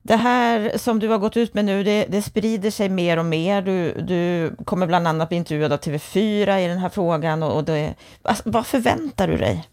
Det 0.01 0.15
här 0.15 0.77
som 0.77 0.99
du 0.99 1.07
har 1.07 1.17
gått 1.17 1.37
ut 1.37 1.53
med 1.53 1.65
nu, 1.65 1.83
det, 1.83 2.05
det 2.09 2.21
sprider 2.21 2.71
sig 2.71 2.89
mer 2.89 3.19
och 3.19 3.25
mer. 3.25 3.61
Du, 3.61 4.01
du 4.01 4.55
kommer 4.65 4.87
bland 4.87 5.07
annat 5.07 5.29
bli 5.29 5.37
intervjuad 5.37 5.73
av 5.73 5.79
TV4 5.79 6.57
i 6.57 6.67
den 6.67 6.77
här 6.77 6.89
frågan. 6.89 7.43
Och, 7.43 7.55
och 7.55 7.63
det, 7.63 7.95
alltså, 8.21 8.43
vad 8.45 8.67
förväntar 8.67 9.27
du 9.27 9.37
dig? 9.37 9.67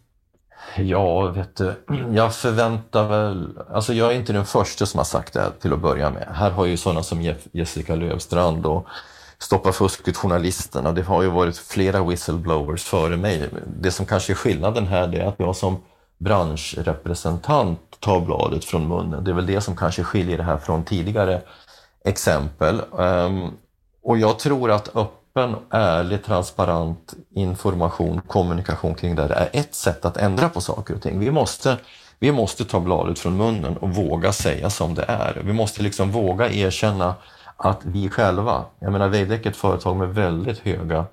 Ja, 0.76 1.26
vet 1.26 1.56
du, 1.56 1.74
jag 2.14 2.34
förväntar 2.34 3.08
väl... 3.08 3.58
Alltså 3.70 3.92
jag 3.92 4.12
är 4.12 4.16
inte 4.16 4.32
den 4.32 4.46
första 4.46 4.86
som 4.86 4.98
har 4.98 5.04
sagt 5.04 5.32
det 5.32 5.50
till 5.60 5.72
att 5.72 5.80
börja 5.80 6.10
med. 6.10 6.28
Här 6.34 6.50
har 6.50 6.64
ju 6.64 6.76
sådana 6.76 7.02
som 7.02 7.34
Jessica 7.52 7.94
Lövstrand 7.94 8.66
och 8.66 8.86
Stoppa 9.44 9.72
fusket, 9.72 10.16
journalisterna. 10.16 10.92
Det 10.92 11.02
har 11.02 11.22
ju 11.22 11.28
varit 11.28 11.58
flera 11.58 12.04
whistleblowers 12.04 12.84
före 12.84 13.16
mig. 13.16 13.48
Det 13.80 13.90
som 13.90 14.06
kanske 14.06 14.32
är 14.32 14.34
skillnaden 14.34 14.86
här 14.86 15.14
är 15.14 15.24
att 15.24 15.34
jag 15.38 15.56
som 15.56 15.76
branschrepresentant 16.18 17.80
tar 18.00 18.20
bladet 18.20 18.64
från 18.64 18.88
munnen. 18.88 19.24
Det 19.24 19.30
är 19.30 19.34
väl 19.34 19.46
det 19.46 19.60
som 19.60 19.76
kanske 19.76 20.04
skiljer 20.04 20.36
det 20.36 20.42
här 20.42 20.58
från 20.58 20.84
tidigare 20.84 21.42
exempel. 22.04 22.82
Ehm, 22.98 23.50
och 24.02 24.18
jag 24.18 24.38
tror 24.38 24.70
att 24.70 24.96
öppen, 24.96 25.56
ärlig, 25.70 26.24
transparent 26.24 27.14
information, 27.34 28.20
kommunikation 28.26 28.94
kring 28.94 29.14
det 29.14 29.22
här 29.22 29.30
är 29.30 29.48
ett 29.52 29.74
sätt 29.74 30.04
att 30.04 30.16
ändra 30.16 30.48
på 30.48 30.60
saker 30.60 30.94
och 30.94 31.02
ting. 31.02 31.20
Vi 31.20 31.30
måste, 31.30 31.76
vi 32.18 32.32
måste 32.32 32.64
ta 32.64 32.80
bladet 32.80 33.18
från 33.18 33.36
munnen 33.36 33.76
och 33.76 33.90
våga 33.90 34.32
säga 34.32 34.70
som 34.70 34.94
det 34.94 35.04
är. 35.08 35.42
Vi 35.44 35.52
måste 35.52 35.82
liksom 35.82 36.10
våga 36.10 36.50
erkänna 36.50 37.14
att 37.64 37.84
vi 37.84 38.10
själva, 38.10 38.64
jag 38.78 38.92
menar 38.92 39.08
Veidekke 39.08 39.48
är 39.48 39.50
ett 39.50 39.56
företag 39.56 39.96
med 39.96 40.14
väldigt 40.14 40.58
höga 40.58 41.04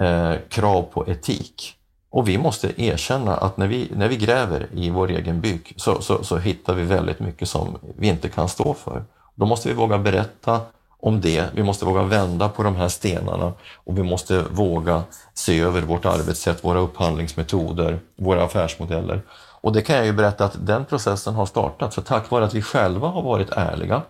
eh, 0.00 0.34
krav 0.48 0.82
på 0.82 1.08
etik. 1.08 1.74
Och 2.10 2.28
vi 2.28 2.38
måste 2.38 2.82
erkänna 2.82 3.36
att 3.36 3.56
när 3.56 3.66
vi, 3.66 3.92
när 3.96 4.08
vi 4.08 4.16
gräver 4.16 4.68
i 4.72 4.90
vår 4.90 5.10
egen 5.10 5.40
byk 5.40 5.74
så, 5.76 6.00
så, 6.00 6.24
så 6.24 6.38
hittar 6.38 6.74
vi 6.74 6.82
väldigt 6.82 7.20
mycket 7.20 7.48
som 7.48 7.78
vi 7.96 8.08
inte 8.08 8.28
kan 8.28 8.48
stå 8.48 8.74
för. 8.74 9.04
Då 9.34 9.46
måste 9.46 9.68
vi 9.68 9.74
våga 9.74 9.98
berätta 9.98 10.60
om 11.00 11.20
det. 11.20 11.44
Vi 11.54 11.62
måste 11.62 11.84
våga 11.84 12.02
vända 12.02 12.48
på 12.48 12.62
de 12.62 12.76
här 12.76 12.88
stenarna 12.88 13.52
och 13.74 13.98
vi 13.98 14.02
måste 14.02 14.42
våga 14.50 15.02
se 15.34 15.60
över 15.60 15.82
vårt 15.82 16.04
arbetssätt, 16.04 16.64
våra 16.64 16.78
upphandlingsmetoder, 16.78 17.98
våra 18.16 18.44
affärsmodeller. 18.44 19.22
Och 19.60 19.72
det 19.72 19.82
kan 19.82 19.96
jag 19.96 20.06
ju 20.06 20.12
berätta 20.12 20.44
att 20.44 20.66
den 20.66 20.84
processen 20.84 21.34
har 21.34 21.46
startat, 21.46 21.94
för 21.94 22.02
tack 22.02 22.30
vare 22.30 22.44
att 22.44 22.54
vi 22.54 22.62
själva 22.62 23.08
har 23.08 23.22
varit 23.22 23.50
ärliga. 23.50 24.02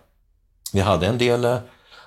Vi 0.73 0.79
hade 0.79 1.07
en 1.07 1.17
del 1.17 1.45
eh, 1.45 1.57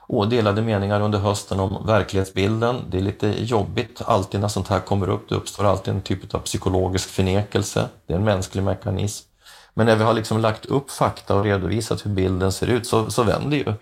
och 0.08 0.28
delade 0.28 0.62
meningar 0.62 1.00
under 1.00 1.18
hösten 1.18 1.60
om 1.60 1.86
verklighetsbilden. 1.86 2.76
Det 2.90 2.98
är 2.98 3.02
lite 3.02 3.44
jobbigt 3.44 4.02
alltid 4.04 4.40
när 4.40 4.48
sånt 4.48 4.68
här 4.68 4.80
kommer 4.80 5.08
upp. 5.08 5.28
Det 5.28 5.34
uppstår 5.34 5.64
alltid 5.64 5.94
en 5.94 6.00
typ 6.00 6.34
av 6.34 6.38
psykologisk 6.38 7.08
förnekelse. 7.08 7.88
Det 8.06 8.12
är 8.12 8.16
en 8.18 8.24
mänsklig 8.24 8.62
mekanism. 8.62 9.28
Men 9.74 9.86
när 9.86 9.96
vi 9.96 10.04
har 10.04 10.14
liksom 10.14 10.40
lagt 10.40 10.66
upp 10.66 10.90
fakta 10.90 11.34
och 11.34 11.44
redovisat 11.44 12.06
hur 12.06 12.10
bilden 12.10 12.52
ser 12.52 12.66
ut 12.66 12.86
så, 12.86 13.10
så 13.10 13.22
vänder 13.22 13.56
ju 13.56 13.72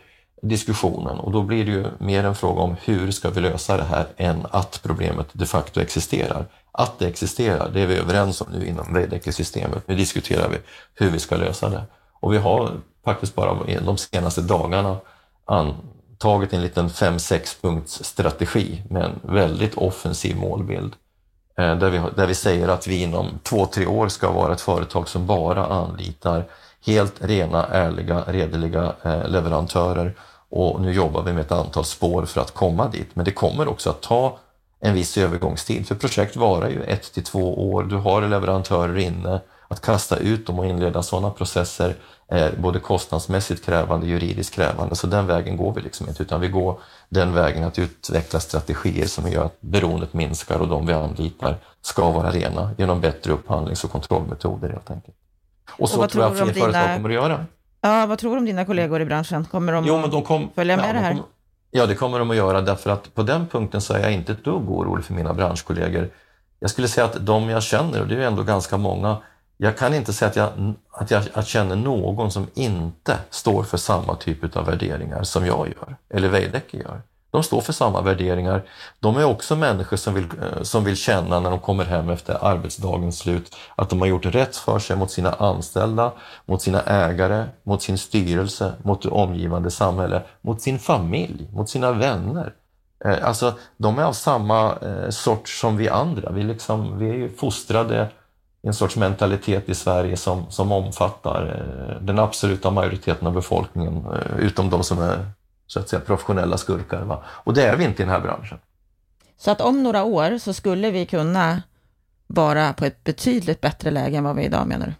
diskussionen 0.42 1.18
och 1.18 1.32
då 1.32 1.42
blir 1.42 1.64
det 1.64 1.70
ju 1.70 1.86
mer 1.98 2.24
en 2.24 2.34
fråga 2.34 2.60
om 2.60 2.76
hur 2.84 3.10
ska 3.10 3.30
vi 3.30 3.40
lösa 3.40 3.76
det 3.76 3.84
här 3.84 4.06
än 4.16 4.46
att 4.50 4.80
problemet 4.82 5.26
de 5.32 5.46
facto 5.46 5.80
existerar. 5.80 6.46
Att 6.72 6.98
det 6.98 7.06
existerar, 7.06 7.70
det 7.70 7.80
är 7.80 7.86
vi 7.86 7.96
överens 7.96 8.40
om 8.40 8.46
nu 8.52 8.66
inom 8.66 8.94
Veidekke-systemet. 8.94 9.88
Nu 9.88 9.96
diskuterar 9.96 10.48
vi 10.48 10.56
hur 10.94 11.10
vi 11.10 11.18
ska 11.18 11.36
lösa 11.36 11.68
det. 11.68 11.82
Och 12.20 12.32
vi 12.32 12.38
har 12.38 12.70
faktiskt 13.04 13.34
bara 13.34 13.54
de 13.84 13.96
senaste 13.96 14.40
dagarna 14.40 14.96
tagit 16.18 16.52
en 16.52 16.62
liten 16.62 16.88
5-6 16.88 17.62
punkts 17.62 18.04
strategi 18.04 18.82
med 18.90 19.04
en 19.04 19.20
väldigt 19.22 19.74
offensiv 19.74 20.36
målbild. 20.36 20.92
Eh, 21.58 21.76
där 21.76 21.90
vi, 21.90 22.00
där 22.16 22.26
vi 22.26 22.34
säger 22.34 22.68
att 22.68 22.86
vi 22.86 23.02
inom 23.02 23.26
två, 23.42 23.66
tre 23.66 23.86
år 23.86 24.08
ska 24.08 24.30
vara 24.30 24.52
ett 24.52 24.60
företag 24.60 25.08
som 25.08 25.26
bara 25.26 25.66
anlitar 25.66 26.44
helt 26.86 27.24
rena, 27.24 27.66
ärliga, 27.66 28.24
redliga 28.26 28.92
eh, 29.02 29.28
leverantörer 29.28 30.14
och 30.48 30.80
nu 30.80 30.92
jobbar 30.92 31.22
vi 31.22 31.32
med 31.32 31.40
ett 31.40 31.52
antal 31.52 31.84
spår 31.84 32.24
för 32.24 32.40
att 32.40 32.54
komma 32.54 32.88
dit. 32.88 33.08
Men 33.14 33.24
det 33.24 33.32
kommer 33.32 33.68
också 33.68 33.90
att 33.90 34.00
ta 34.00 34.38
en 34.80 34.94
viss 34.94 35.18
övergångstid, 35.18 35.88
för 35.88 35.94
projekt 35.94 36.36
varar 36.36 36.68
ju 36.68 36.82
ett 36.82 37.12
till 37.12 37.24
två 37.24 37.72
år. 37.72 37.82
Du 37.82 37.96
har 37.96 38.22
leverantörer 38.22 38.96
inne. 38.96 39.40
Att 39.68 39.80
kasta 39.80 40.16
ut 40.16 40.46
dem 40.46 40.58
och 40.58 40.66
inleda 40.66 41.02
sådana 41.02 41.30
processer 41.30 41.94
är 42.28 42.52
både 42.56 42.80
kostnadsmässigt 42.80 43.64
krävande 43.64 44.06
och 44.06 44.10
juridiskt 44.10 44.54
krävande, 44.54 44.96
så 44.96 45.06
den 45.06 45.26
vägen 45.26 45.56
går 45.56 45.72
vi 45.72 45.80
liksom 45.80 46.08
inte, 46.08 46.22
utan 46.22 46.40
vi 46.40 46.48
går 46.48 46.78
den 47.08 47.34
vägen 47.34 47.64
att 47.64 47.78
utveckla 47.78 48.40
strategier 48.40 49.06
som 49.06 49.30
gör 49.30 49.44
att 49.44 49.60
beroendet 49.60 50.12
minskar 50.14 50.58
och 50.58 50.68
de 50.68 50.86
vi 50.86 50.92
anlitar 50.92 51.56
ska 51.82 52.10
vara 52.10 52.30
rena 52.30 52.70
genom 52.78 53.00
bättre 53.00 53.32
upphandlings 53.32 53.84
och 53.84 53.90
kontrollmetoder 53.90 54.68
helt 54.68 54.90
enkelt. 54.90 55.16
Och 55.78 55.88
så 55.88 56.04
och 56.04 56.10
tror 56.10 56.24
jag 56.24 56.32
att 56.32 56.38
fler 56.38 56.52
dina... 56.52 56.66
företag 56.66 56.96
kommer 56.96 57.08
att 57.08 57.14
göra. 57.14 57.46
Ja, 57.80 58.06
vad 58.06 58.18
tror 58.18 58.30
du 58.30 58.38
om 58.38 58.44
dina 58.44 58.64
kollegor 58.64 59.00
i 59.00 59.04
branschen? 59.04 59.44
Kommer 59.44 59.72
de 59.72 59.84
jo, 59.86 59.98
men 59.98 60.10
de 60.10 60.22
kom... 60.22 60.50
följa 60.54 60.76
med 60.76 60.88
ja, 60.88 60.92
det 60.92 60.98
här? 60.98 61.18
Ja, 61.70 61.86
det 61.86 61.94
kommer 61.94 62.18
de 62.18 62.30
att 62.30 62.36
göra 62.36 62.60
därför 62.60 62.90
att 62.90 63.14
på 63.14 63.22
den 63.22 63.46
punkten 63.46 63.80
så 63.80 63.94
är 63.94 64.00
jag 64.00 64.12
inte 64.12 64.32
ett 64.32 64.44
dugg 64.44 64.70
orolig 64.70 65.04
för 65.04 65.14
mina 65.14 65.34
branschkollegor. 65.34 66.10
Jag 66.60 66.70
skulle 66.70 66.88
säga 66.88 67.04
att 67.04 67.26
de 67.26 67.48
jag 67.48 67.62
känner, 67.62 68.00
och 68.00 68.06
det 68.06 68.14
är 68.14 68.26
ändå 68.26 68.42
ganska 68.42 68.76
många, 68.76 69.16
jag 69.56 69.78
kan 69.78 69.94
inte 69.94 70.12
säga 70.12 70.28
att 70.28 70.36
jag, 70.36 70.74
att 70.90 71.10
jag 71.10 71.22
att 71.32 71.46
känner 71.46 71.76
någon 71.76 72.30
som 72.30 72.46
inte 72.54 73.18
står 73.30 73.62
för 73.62 73.76
samma 73.76 74.16
typ 74.16 74.56
av 74.56 74.66
värderingar 74.66 75.22
som 75.22 75.46
jag 75.46 75.68
gör, 75.68 75.96
eller 76.10 76.28
Veidekke 76.28 76.76
gör. 76.76 77.02
De 77.30 77.42
står 77.42 77.60
för 77.60 77.72
samma 77.72 78.02
värderingar. 78.02 78.62
De 79.00 79.16
är 79.16 79.24
också 79.24 79.56
människor 79.56 79.96
som 79.96 80.14
vill, 80.14 80.24
eh, 80.24 80.62
som 80.62 80.84
vill 80.84 80.96
känna 80.96 81.40
när 81.40 81.50
de 81.50 81.58
kommer 81.58 81.84
hem 81.84 82.10
efter 82.10 82.44
arbetsdagens 82.44 83.18
slut 83.18 83.56
att 83.76 83.90
de 83.90 84.00
har 84.00 84.06
gjort 84.06 84.26
rätt 84.26 84.56
för 84.56 84.78
sig 84.78 84.96
mot 84.96 85.10
sina 85.10 85.32
anställda, 85.32 86.12
mot 86.46 86.62
sina 86.62 86.82
ägare, 86.82 87.44
mot 87.62 87.82
sin 87.82 87.98
styrelse, 87.98 88.72
mot 88.82 89.02
det 89.02 89.08
omgivande 89.08 89.70
samhälle, 89.70 90.22
mot 90.40 90.62
sin 90.62 90.78
familj, 90.78 91.48
mot 91.52 91.68
sina 91.68 91.92
vänner. 91.92 92.52
Eh, 93.04 93.28
alltså, 93.28 93.54
de 93.76 93.98
är 93.98 94.04
av 94.04 94.12
samma 94.12 94.76
eh, 94.76 95.10
sort 95.10 95.48
som 95.48 95.76
vi 95.76 95.88
andra. 95.88 96.30
Vi, 96.30 96.42
liksom, 96.42 96.98
vi 96.98 97.08
är 97.10 97.14
ju 97.14 97.28
fostrade 97.36 98.08
en 98.66 98.74
sorts 98.74 98.96
mentalitet 98.96 99.68
i 99.68 99.74
Sverige 99.74 100.16
som, 100.16 100.50
som 100.50 100.72
omfattar 100.72 101.62
den 102.00 102.18
absoluta 102.18 102.70
majoriteten 102.70 103.26
av 103.26 103.34
befolkningen, 103.34 104.06
utom 104.38 104.70
de 104.70 104.84
som 104.84 104.98
är 104.98 105.30
så 105.66 105.80
att 105.80 105.88
säga 105.88 106.00
professionella 106.00 106.58
skurkar. 106.58 107.02
Va? 107.02 107.22
Och 107.26 107.54
det 107.54 107.62
är 107.62 107.76
vi 107.76 107.84
inte 107.84 108.02
i 108.02 108.04
den 108.04 108.14
här 108.14 108.20
branschen. 108.20 108.58
Så 109.38 109.50
att 109.50 109.60
om 109.60 109.82
några 109.82 110.04
år 110.04 110.38
så 110.38 110.52
skulle 110.52 110.90
vi 110.90 111.06
kunna 111.06 111.62
vara 112.26 112.72
på 112.72 112.84
ett 112.84 113.04
betydligt 113.04 113.60
bättre 113.60 113.90
läge 113.90 114.16
än 114.16 114.24
vad 114.24 114.36
vi 114.36 114.42
är 114.42 114.46
idag 114.46 114.66
menar 114.66 114.86
du? 114.86 114.92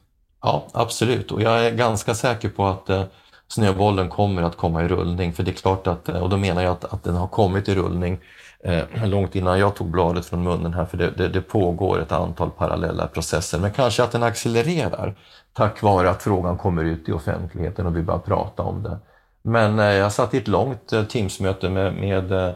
Ja, 0.42 0.66
absolut. 0.72 1.32
Och 1.32 1.42
jag 1.42 1.66
är 1.66 1.70
ganska 1.70 2.14
säker 2.14 2.48
på 2.48 2.66
att 2.66 2.90
eh, 2.90 3.04
snöbollen 3.48 4.08
kommer 4.08 4.42
att 4.42 4.56
komma 4.56 4.84
i 4.84 4.88
rullning. 4.88 5.32
För 5.32 5.42
det 5.42 5.50
är 5.50 5.54
klart 5.54 5.86
att, 5.86 6.08
eh, 6.08 6.22
och 6.22 6.30
då 6.30 6.36
menar 6.36 6.62
jag 6.62 6.72
att, 6.72 6.84
att 6.84 7.04
den 7.04 7.16
har 7.16 7.28
kommit 7.28 7.68
i 7.68 7.74
rullning 7.74 8.18
eh, 8.66 9.06
långt 9.06 9.34
innan 9.34 9.58
jag 9.58 9.74
tog 9.74 9.90
bladet 9.90 10.26
från 10.26 10.42
munnen 10.42 10.74
här, 10.74 10.84
för 10.84 10.96
det, 10.96 11.10
det, 11.10 11.28
det, 11.28 11.40
pågår 11.40 12.00
ett 12.00 12.12
antal 12.12 12.50
parallella 12.50 13.06
processer. 13.06 13.58
Men 13.58 13.72
kanske 13.72 14.02
att 14.02 14.12
den 14.12 14.22
accelererar 14.22 15.14
tack 15.52 15.82
vare 15.82 16.10
att 16.10 16.22
frågan 16.22 16.58
kommer 16.58 16.84
ut 16.84 17.08
i 17.08 17.12
offentligheten 17.12 17.86
och 17.86 17.96
vi 17.96 18.02
börjar 18.02 18.18
prata 18.18 18.62
om 18.62 18.82
det. 18.82 18.98
Men 19.42 19.78
eh, 19.78 19.84
jag 19.84 20.12
satt 20.12 20.34
i 20.34 20.38
ett 20.38 20.48
långt 20.48 20.92
eh, 20.92 21.04
Teamsmöte 21.04 21.68
med, 21.70 21.94
med, 21.94 22.32
eh, 22.32 22.52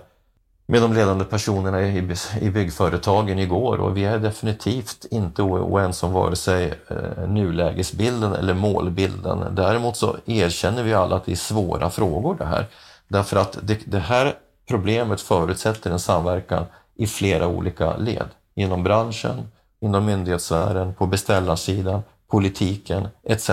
med 0.67 0.83
de 0.83 0.93
ledande 0.93 1.25
personerna 1.25 1.83
i, 1.83 2.17
i 2.41 2.51
byggföretagen 2.51 3.39
igår 3.39 3.81
och 3.81 3.97
vi 3.97 4.05
är 4.05 4.19
definitivt 4.19 5.07
inte 5.11 5.43
oense 5.43 6.07
om 6.07 6.13
vare 6.13 6.37
sig 6.37 6.75
eh, 6.89 7.29
nulägesbilden 7.29 8.33
eller 8.33 8.55
målbilden. 8.55 9.45
Däremot 9.55 9.97
så 9.97 10.17
erkänner 10.27 10.83
vi 10.83 10.95
alla 10.95 11.17
att 11.17 11.25
det 11.25 11.33
är 11.33 11.37
svåra 11.37 11.91
frågor 11.91 12.37
det 12.39 12.45
här. 12.45 12.67
Därför 13.09 13.37
att 13.37 13.59
det, 13.63 13.79
det 13.85 13.99
här 13.99 14.35
problemet 14.71 15.21
förutsätter 15.21 15.91
en 15.91 15.99
samverkan 15.99 16.65
i 16.97 17.07
flera 17.07 17.47
olika 17.47 17.97
led. 17.97 18.29
Inom 18.55 18.83
branschen, 18.83 19.49
inom 19.81 20.05
myndighetssfären, 20.05 20.95
på 20.95 21.07
beställarsidan, 21.07 22.03
politiken 22.29 23.09
etc. 23.23 23.51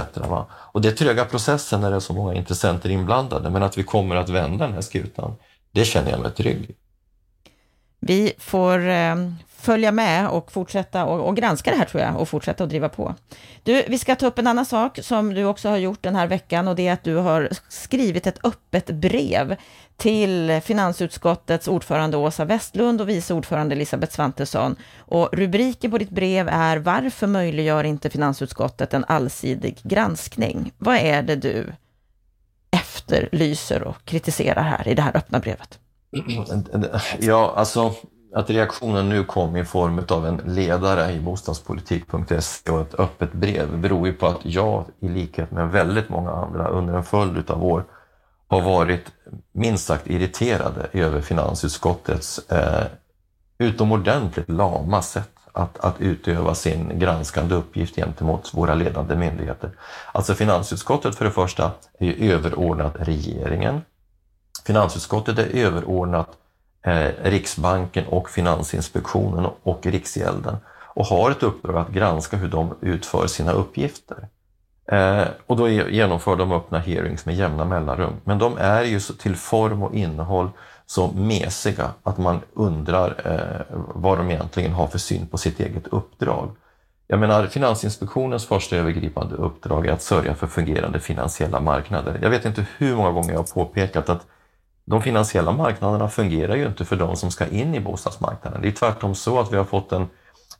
Och 0.74 0.82
det 0.82 0.88
är 0.88 0.92
tröga 0.92 1.26
processen 1.26 1.82
när 1.82 1.90
det 1.90 1.96
är 1.96 2.00
så 2.00 2.14
många 2.14 2.34
intressenter 2.34 2.90
inblandade, 2.90 3.50
men 3.50 3.64
att 3.64 3.78
vi 3.78 3.84
kommer 3.84 4.16
att 4.16 4.30
vända 4.30 4.66
den 4.66 4.74
här 4.74 4.82
skutan, 4.82 5.36
det 5.72 5.86
känner 5.86 6.12
jag 6.12 6.20
mig 6.20 6.32
trygg 6.32 6.70
i. 6.70 6.76
Vi 8.00 8.34
får 8.38 8.88
eh, 8.88 9.16
följa 9.60 9.92
med 9.92 10.30
och 10.30 10.52
fortsätta 10.52 11.06
och, 11.06 11.28
och, 11.28 11.36
granska 11.36 11.72
det 11.72 11.78
här 11.78 11.86
tror 11.86 12.04
jag 12.04 12.20
och 12.22 12.30
fortsätta 12.30 12.64
att 12.64 12.70
driva 12.70 12.90
på. 12.90 13.16
Du, 13.64 13.84
vi 13.88 13.98
ska 13.98 14.16
ta 14.16 14.28
upp 14.28 14.40
en 14.40 14.48
annan 14.48 14.66
sak 14.66 15.00
som 15.02 15.34
du 15.34 15.46
också 15.46 15.70
har 15.70 15.78
gjort 15.78 16.04
den 16.04 16.16
här 16.16 16.28
veckan 16.28 16.68
och 16.68 16.76
det 16.76 16.88
är 16.88 16.94
att 16.94 17.04
du 17.04 17.16
har 17.16 17.50
skrivit 17.70 18.28
ett 18.28 18.46
öppet 18.46 18.86
brev 18.88 19.56
till 19.98 20.62
finansutskottets 20.64 21.68
ordförande 21.68 22.18
Åsa 22.18 22.46
Westlund 22.46 23.02
och 23.02 23.10
vice 23.10 23.34
ordförande 23.34 23.76
Elisabeth 23.76 24.14
Svantesson. 24.14 24.76
Och 24.98 25.30
rubriken 25.32 25.92
på 25.92 25.98
ditt 25.98 26.10
brev 26.10 26.50
är 26.52 26.78
Varför 26.78 27.28
möjliggör 27.28 27.84
inte 27.84 28.10
finansutskottet 28.10 28.94
en 28.94 29.06
allsidig 29.08 29.80
granskning? 29.84 30.72
Vad 30.78 30.96
är 30.96 31.24
det 31.24 31.36
du 31.36 31.74
efterlyser 32.72 33.84
och 33.84 34.06
kritiserar 34.06 34.64
här 34.64 34.88
i 34.88 34.94
det 34.94 35.02
här 35.02 35.18
öppna 35.18 35.40
brevet? 35.40 35.80
Ja, 37.20 37.54
alltså 37.56 37.94
att 38.34 38.50
reaktionen 38.50 39.10
nu 39.10 39.24
kom 39.24 39.56
i 39.56 39.66
form 39.66 40.02
av 40.10 40.28
en 40.28 40.42
ledare 40.46 41.12
i 41.12 41.20
bostadspolitik.se 41.20 42.72
och 42.72 42.82
ett 42.82 43.00
öppet 43.00 43.34
brev 43.34 43.78
beror 43.78 44.08
ju 44.08 44.14
på 44.14 44.28
att 44.28 44.40
jag, 44.46 44.86
i 45.00 45.08
likhet 45.08 45.52
med 45.52 45.72
väldigt 45.72 46.10
många 46.10 46.32
andra, 46.32 46.68
under 46.68 46.94
en 46.94 47.04
följd 47.04 47.52
av 47.52 47.64
år 47.66 47.84
har 48.48 48.62
varit 48.62 49.06
minst 49.52 49.86
sagt 49.86 50.08
irriterade 50.08 50.88
över 50.94 51.22
finansutskottets 51.22 52.52
eh, 52.52 52.86
utomordentligt 53.58 54.50
lama 54.50 55.02
sätt 55.02 55.32
att, 55.52 55.80
att 55.80 56.02
utöva 56.02 56.56
sin 56.56 57.00
granskande 57.00 57.56
uppgift 57.56 57.96
gentemot 57.96 58.54
våra 58.54 58.76
ledande 58.76 59.16
myndigheter. 59.16 59.72
Alltså 60.12 60.34
finansutskottet 60.34 61.16
för 61.16 61.26
det 61.26 61.32
första 61.32 61.72
är 62.00 62.32
överordnat 62.32 62.96
regeringen. 63.00 63.82
Finansutskottet 64.66 65.40
är 65.40 65.56
överordnat 65.56 66.30
eh, 66.30 66.47
Eh, 66.88 67.12
Riksbanken 67.24 68.08
och 68.08 68.30
Finansinspektionen 68.30 69.48
och 69.64 69.86
Riksgälden 69.86 70.58
och 70.94 71.06
har 71.06 71.32
ett 71.32 71.44
uppdrag 71.44 71.78
att 71.78 71.90
granska 71.90 72.38
hur 72.38 72.48
de 72.48 72.76
utför 72.82 73.28
sina 73.28 73.52
uppgifter. 73.52 74.28
Eh, 74.92 75.28
och 75.48 75.58
då 75.58 75.70
genomför 75.70 76.36
de 76.36 76.52
öppna 76.52 76.80
hearings 76.80 77.26
med 77.26 77.36
jämna 77.36 77.66
mellanrum. 77.66 78.14
Men 78.24 78.40
de 78.40 78.58
är 78.58 78.84
ju 78.84 79.00
till 79.00 79.36
form 79.36 79.84
och 79.84 79.96
innehåll 79.96 80.50
så 80.86 81.08
mesiga 81.08 81.92
att 82.04 82.18
man 82.18 82.40
undrar 82.54 83.16
eh, 83.26 83.76
vad 83.96 84.18
de 84.18 84.32
egentligen 84.32 84.74
har 84.74 84.88
för 84.88 85.00
syn 85.00 85.28
på 85.28 85.38
sitt 85.38 85.60
eget 85.60 85.88
uppdrag. 85.88 86.52
Jag 87.08 87.20
menar, 87.20 87.48
Finansinspektionens 87.48 88.46
första 88.46 88.76
övergripande 88.76 89.36
uppdrag 89.36 89.88
är 89.88 89.92
att 89.92 90.02
sörja 90.02 90.36
för 90.36 90.48
fungerande 90.48 91.00
finansiella 91.00 91.60
marknader. 91.60 92.20
Jag 92.22 92.30
vet 92.30 92.46
inte 92.46 92.66
hur 92.78 92.96
många 92.96 93.12
gånger 93.12 93.32
jag 93.32 93.40
har 93.40 93.54
påpekat 93.54 94.10
att 94.10 94.26
de 94.90 95.02
finansiella 95.02 95.52
marknaderna 95.52 96.10
fungerar 96.10 96.56
ju 96.56 96.66
inte 96.66 96.86
för 96.86 96.96
de 96.96 97.16
som 97.16 97.32
ska 97.32 97.48
in 97.48 97.76
i 97.76 97.80
bostadsmarknaden. 97.80 98.62
Det 98.62 98.68
är 98.68 98.72
tvärtom 98.72 99.16
så 99.16 99.40
att 99.40 99.54
vi 99.54 99.58
har 99.58 99.64
fått 99.64 99.92
en, 99.92 100.08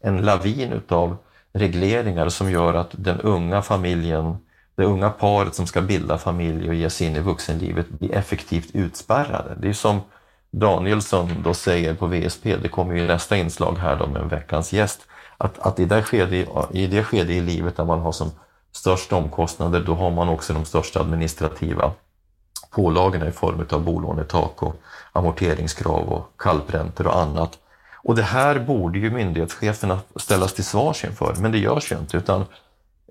en 0.02 0.18
lavin 0.18 0.74
utav 0.74 1.18
regleringar 1.54 2.30
som 2.30 2.52
gör 2.52 2.74
att 2.74 2.90
den 2.92 3.22
unga 3.22 3.62
familjen, 3.62 4.38
det 4.76 4.84
unga 4.84 5.10
paret 5.10 5.56
som 5.56 5.68
ska 5.68 5.82
bilda 5.82 6.18
familj 6.18 6.70
och 6.70 6.76
ge 6.76 6.90
sig 6.90 7.08
in 7.08 7.16
i 7.16 7.20
vuxenlivet 7.20 7.90
blir 7.90 8.16
effektivt 8.16 8.70
utspärrade. 8.74 9.56
Det 9.62 9.70
är 9.70 9.74
som 9.74 10.02
Danielsson 10.52 11.30
då 11.44 11.54
säger 11.54 11.94
på 11.94 12.08
VSP, 12.08 12.56
det 12.56 12.70
kommer 12.70 12.96
ju 12.96 13.08
nästa 13.08 13.38
inslag 13.38 13.78
här 13.78 13.96
då 13.96 14.08
med 14.08 14.30
veckans 14.30 14.74
gäst, 14.74 15.02
att, 15.38 15.60
att 15.60 15.80
i, 15.80 15.86
det 15.86 16.04
skede, 16.04 16.48
i 16.72 16.88
det 16.88 17.04
skede 17.04 17.34
i 17.34 17.42
livet 17.42 17.78
där 17.78 17.86
man 17.86 18.00
har 18.00 18.12
som 18.12 18.32
störst 18.72 19.14
omkostnader, 19.14 19.80
då 19.80 19.94
har 19.94 20.12
man 20.12 20.30
också 20.30 20.54
de 20.54 20.66
största 20.66 21.00
administrativa 21.00 21.92
pålagorna 22.70 23.28
i 23.28 23.32
form 23.32 23.66
av 23.70 23.84
bolånetak 23.84 24.64
och 24.64 24.76
amorteringskrav 25.12 26.10
och 26.10 26.32
kalpräntor 26.38 27.08
och 27.08 27.20
annat. 27.20 27.58
Och 28.04 28.16
det 28.16 28.24
här 28.24 28.60
borde 28.60 29.00
ju 29.00 29.12
myndighetscheferna 29.12 30.00
ställas 30.16 30.54
till 30.54 30.64
svars 30.64 31.06
inför, 31.06 31.36
men 31.40 31.52
det 31.52 31.58
görs 31.58 31.92
ju 31.92 31.98
inte. 31.98 32.18
Utan 32.18 32.46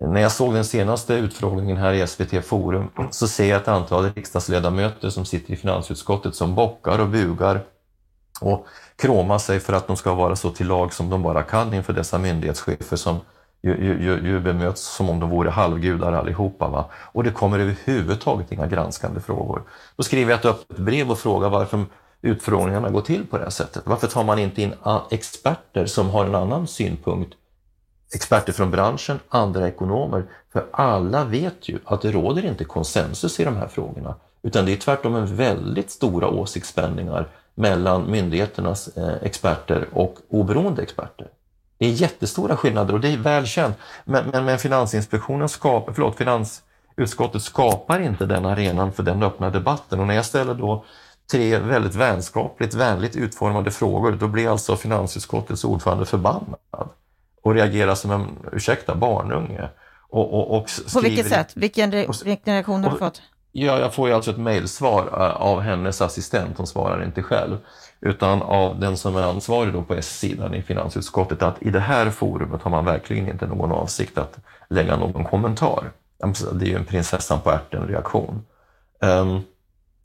när 0.00 0.20
jag 0.20 0.32
såg 0.32 0.54
den 0.54 0.64
senaste 0.64 1.14
utfrågningen 1.14 1.76
här 1.76 1.92
i 1.92 2.06
SVT 2.06 2.44
Forum 2.44 2.90
så 3.10 3.28
ser 3.28 3.46
jag 3.46 3.60
ett 3.60 3.68
antal 3.68 4.12
riksdagsledamöter 4.14 5.10
som 5.10 5.24
sitter 5.24 5.52
i 5.52 5.56
finansutskottet 5.56 6.34
som 6.34 6.54
bockar 6.54 6.98
och 6.98 7.08
bugar 7.08 7.60
och 8.40 8.66
kråmar 8.96 9.38
sig 9.38 9.60
för 9.60 9.72
att 9.72 9.86
de 9.86 9.96
ska 9.96 10.14
vara 10.14 10.36
så 10.36 10.50
till 10.50 10.66
lag 10.66 10.92
som 10.92 11.10
de 11.10 11.22
bara 11.22 11.42
kan 11.42 11.74
inför 11.74 11.92
dessa 11.92 12.18
myndighetschefer 12.18 12.96
som 12.96 13.20
ju, 13.74 14.02
ju, 14.02 14.28
ju 14.28 14.40
bemöts 14.40 14.82
som 14.96 15.10
om 15.10 15.20
de 15.20 15.30
vore 15.30 15.50
halvgudar 15.50 16.12
allihopa. 16.12 16.68
Va? 16.68 16.84
Och 16.94 17.24
det 17.24 17.30
kommer 17.30 17.58
överhuvudtaget 17.58 18.52
inga 18.52 18.66
granskande 18.66 19.20
frågor. 19.20 19.62
Då 19.96 20.02
skriver 20.02 20.30
jag 20.30 20.38
ett 20.38 20.46
öppet 20.46 20.78
brev 20.78 21.10
och 21.10 21.18
frågar 21.18 21.48
varför 21.48 21.84
utfrågningarna 22.22 22.90
går 22.90 23.00
till 23.00 23.26
på 23.26 23.38
det 23.38 23.42
här 23.42 23.50
sättet. 23.50 23.82
Varför 23.86 24.06
tar 24.06 24.24
man 24.24 24.38
inte 24.38 24.62
in 24.62 24.74
experter 25.10 25.86
som 25.86 26.10
har 26.10 26.24
en 26.24 26.34
annan 26.34 26.66
synpunkt? 26.66 27.34
Experter 28.14 28.52
från 28.52 28.70
branschen, 28.70 29.18
andra 29.28 29.68
ekonomer. 29.68 30.24
För 30.52 30.66
alla 30.70 31.24
vet 31.24 31.68
ju 31.68 31.78
att 31.84 32.02
det 32.02 32.12
råder 32.12 32.44
inte 32.44 32.64
konsensus 32.64 33.40
i 33.40 33.44
de 33.44 33.56
här 33.56 33.68
frågorna. 33.68 34.14
Utan 34.42 34.66
det 34.66 34.72
är 34.72 34.76
tvärtom 34.76 35.14
en 35.14 35.36
väldigt 35.36 35.90
stora 35.90 36.28
åsiktsspänningar 36.28 37.28
mellan 37.54 38.10
myndigheternas 38.10 38.88
eh, 38.96 39.14
experter 39.22 39.88
och 39.92 40.16
oberoende 40.28 40.82
experter. 40.82 41.28
Det 41.78 41.86
är 41.86 41.90
jättestora 41.90 42.56
skillnader 42.56 42.94
och 42.94 43.00
det 43.00 43.08
är 43.08 43.16
välkänt. 43.16 43.76
Men, 44.04 44.26
men, 44.26 44.44
men 44.44 44.58
Finansinspektionen 44.58 45.48
skapar, 45.48 45.92
förlåt, 45.92 46.16
finansutskottet 46.16 47.42
skapar 47.42 48.00
inte 48.00 48.26
den 48.26 48.46
arenan 48.46 48.92
för 48.92 49.02
den 49.02 49.22
öppna 49.22 49.50
debatten. 49.50 50.00
Och 50.00 50.06
när 50.06 50.14
jag 50.14 50.24
ställer 50.24 50.54
då 50.54 50.84
tre 51.30 51.58
väldigt 51.58 51.94
vänskapligt, 51.94 52.74
vänligt 52.74 53.16
utformade 53.16 53.70
frågor, 53.70 54.12
då 54.12 54.28
blir 54.28 54.50
alltså 54.50 54.76
finansutskottets 54.76 55.64
ordförande 55.64 56.06
förbannad 56.06 56.88
och 57.42 57.54
reagerar 57.54 57.94
som 57.94 58.10
en, 58.10 58.38
ursäkta, 58.52 58.94
barnunge. 58.94 59.68
Och, 60.08 60.34
och, 60.34 60.58
och 60.58 60.70
På 60.94 61.00
vilket 61.00 61.28
sätt? 61.28 61.52
Vilken, 61.56 61.92
re 61.92 62.06
vilken 62.24 62.54
reaktion 62.54 62.84
har 62.84 62.90
du 62.90 62.98
fått? 62.98 63.22
Ja, 63.58 63.78
jag 63.78 63.94
får 63.94 64.08
ju 64.08 64.14
alltså 64.14 64.30
ett 64.30 64.38
mejlsvar 64.38 65.02
eh, 65.12 65.42
av 65.42 65.60
hennes 65.60 66.00
assistent, 66.00 66.58
hon 66.58 66.66
svarar 66.66 67.04
inte 67.04 67.22
själv, 67.22 67.56
utan 68.00 68.42
av 68.42 68.80
den 68.80 68.96
som 68.96 69.16
är 69.16 69.22
ansvarig 69.22 69.72
då 69.72 69.82
på 69.82 69.94
S-sidan 69.94 70.54
i 70.54 70.62
finansutskottet 70.62 71.42
att 71.42 71.62
i 71.62 71.70
det 71.70 71.80
här 71.80 72.10
forumet 72.10 72.62
har 72.62 72.70
man 72.70 72.84
verkligen 72.84 73.28
inte 73.28 73.46
någon 73.46 73.72
avsikt 73.72 74.18
att 74.18 74.38
lägga 74.70 74.96
någon 74.96 75.24
kommentar. 75.24 75.90
Det 76.52 76.64
är 76.64 76.68
ju 76.68 76.76
en 76.76 76.84
prinsessan 76.84 77.40
på 77.40 77.50
ärten-reaktion. 77.50 78.44
Um, 79.00 79.10
ehm, 79.10 79.40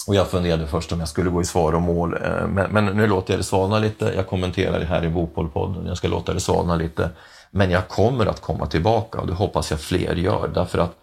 och 0.07 0.15
jag 0.15 0.27
funderade 0.27 0.67
först 0.67 0.91
om 0.91 0.99
jag 0.99 1.09
skulle 1.09 1.29
gå 1.29 1.41
i 1.41 1.45
svar 1.45 1.73
och 1.73 1.81
mål, 1.81 2.13
eh, 2.13 2.47
men, 2.47 2.71
men, 2.71 2.85
nu 2.85 3.07
låter 3.07 3.33
jag 3.33 3.39
det 3.39 3.43
svalna 3.43 3.79
lite. 3.79 4.13
Jag 4.15 4.27
kommenterar 4.27 4.79
det 4.79 4.85
här 4.85 5.05
i 5.05 5.09
Bopolpodden, 5.09 5.85
jag 5.85 5.97
ska 5.97 6.07
låta 6.07 6.33
det 6.33 6.39
svalna 6.39 6.75
lite. 6.75 7.09
Men 7.51 7.71
jag 7.71 7.87
kommer 7.87 8.25
att 8.25 8.41
komma 8.41 8.65
tillbaka 8.65 9.19
och 9.19 9.27
det 9.27 9.33
hoppas 9.33 9.71
jag 9.71 9.79
fler 9.79 10.15
gör, 10.15 10.51
därför 10.53 10.79
att 10.79 11.00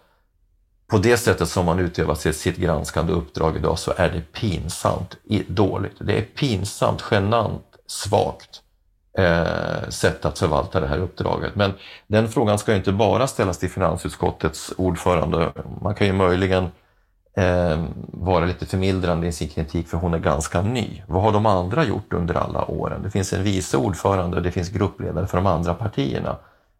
på 0.89 0.97
det 0.97 1.17
sättet 1.17 1.49
som 1.49 1.65
man 1.65 1.79
utövar 1.79 2.15
sitt, 2.15 2.35
sitt 2.35 2.57
granskande 2.57 3.13
uppdrag 3.13 3.55
idag 3.55 3.79
så 3.79 3.93
är 3.97 4.09
det 4.09 4.21
pinsamt 4.39 5.17
dåligt. 5.47 5.95
Det 5.99 6.17
är 6.17 6.21
pinsamt, 6.21 7.03
genant, 7.11 7.63
svagt 7.87 8.61
eh, 9.17 9.89
sätt 9.89 10.25
att 10.25 10.39
förvalta 10.39 10.79
det 10.79 10.87
här 10.87 10.97
uppdraget. 10.97 11.55
Men 11.55 11.73
den 12.07 12.27
frågan 12.27 12.59
ska 12.59 12.75
inte 12.75 12.91
bara 12.91 13.27
ställas 13.27 13.57
till 13.57 13.69
finansutskottets 13.69 14.73
ordförande. 14.77 15.51
Man 15.81 15.95
kan 15.95 16.07
ju 16.07 16.13
möjligen 16.13 16.63
eh, 17.37 17.85
vara 18.07 18.45
lite 18.45 18.65
förmildrande 18.65 19.27
i 19.27 19.31
sin 19.31 19.49
kritik 19.49 19.87
för 19.87 19.97
hon 19.97 20.13
är 20.13 20.19
ganska 20.19 20.61
ny. 20.61 21.03
Vad 21.07 21.23
har 21.23 21.31
de 21.31 21.45
andra 21.45 21.83
gjort 21.83 22.13
under 22.13 22.35
alla 22.35 22.65
åren? 22.71 23.03
Det 23.03 23.11
finns 23.11 23.33
en 23.33 23.43
vice 23.43 23.77
ordförande 23.77 24.37
och 24.37 24.43
det 24.43 24.51
finns 24.51 24.69
gruppledare 24.69 25.27
för 25.27 25.37
de 25.37 25.45
andra 25.45 25.73
partierna. 25.73 26.37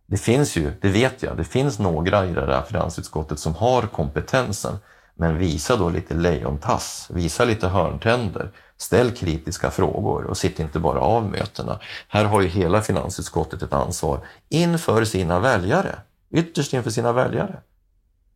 Det 0.09 0.17
finns 0.17 0.55
ju, 0.55 0.71
det 0.81 0.89
vet 0.89 1.23
jag, 1.23 1.37
det 1.37 1.43
finns 1.43 1.79
några 1.79 2.25
i 2.25 2.33
det 2.33 2.45
där 2.45 2.61
finansutskottet 2.61 3.39
som 3.39 3.55
har 3.55 3.81
kompetensen. 3.81 4.77
Men 5.15 5.37
visa 5.37 5.75
då 5.75 5.89
lite 5.89 6.13
lejontass, 6.13 7.07
visa 7.13 7.45
lite 7.45 7.67
hörntänder, 7.67 8.51
ställ 8.77 9.11
kritiska 9.11 9.71
frågor 9.71 10.23
och 10.23 10.37
sitt 10.37 10.59
inte 10.59 10.79
bara 10.79 10.99
av 10.99 11.25
mötena. 11.25 11.79
Här 12.07 12.25
har 12.25 12.41
ju 12.41 12.47
hela 12.47 12.81
finansutskottet 12.81 13.61
ett 13.61 13.73
ansvar 13.73 14.19
inför 14.49 15.05
sina 15.05 15.39
väljare, 15.39 15.95
ytterst 16.31 16.73
inför 16.73 16.89
sina 16.89 17.13
väljare. 17.13 17.59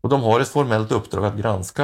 Och 0.01 0.09
de 0.09 0.23
har 0.23 0.39
ett 0.39 0.47
formellt 0.47 0.91
uppdrag 0.91 1.25
att 1.25 1.38
granska 1.38 1.83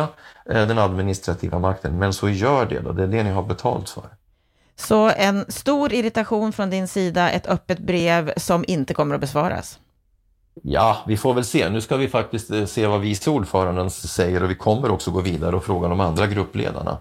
eh, 0.49 0.67
den 0.67 0.78
administrativa 0.78 1.60
makten, 1.60 1.99
men 1.99 2.13
så 2.13 2.30
gör 2.30 2.65
det 2.65 2.80
då, 2.80 2.91
det 2.91 3.04
är 3.04 3.08
det 3.08 3.23
ni 3.23 3.30
har 3.30 3.43
betalt 3.43 3.89
för. 3.89 4.18
Så 4.80 5.12
en 5.18 5.46
stor 5.52 5.94
irritation 5.94 6.54
från 6.54 6.70
din 6.70 6.88
sida, 6.88 7.32
ett 7.32 7.48
öppet 7.48 7.80
brev 7.80 8.34
som 8.38 8.65
inte 8.68 8.94
kommer 8.94 9.15
att 9.15 9.22
besvaras? 9.22 9.80
Ja, 10.63 10.98
vi 11.08 11.18
får 11.18 11.34
väl 11.34 11.46
se. 11.46 11.70
Nu 11.70 11.82
ska 11.82 11.98
vi 11.98 12.08
faktiskt 12.08 12.52
eh, 12.52 12.65
se 12.65 12.88
vad 12.88 13.02
vice 13.02 13.30
ordföranden 13.30 13.89
säger 13.89 14.44
och 14.44 14.50
vi 14.50 14.56
kommer 14.56 14.92
också 14.92 15.12
gå 15.12 15.22
vidare 15.22 15.56
och 15.56 15.63
fråga 15.63 15.88
de 15.88 16.00
andra 16.00 16.28
gruppledarna. 16.28 16.98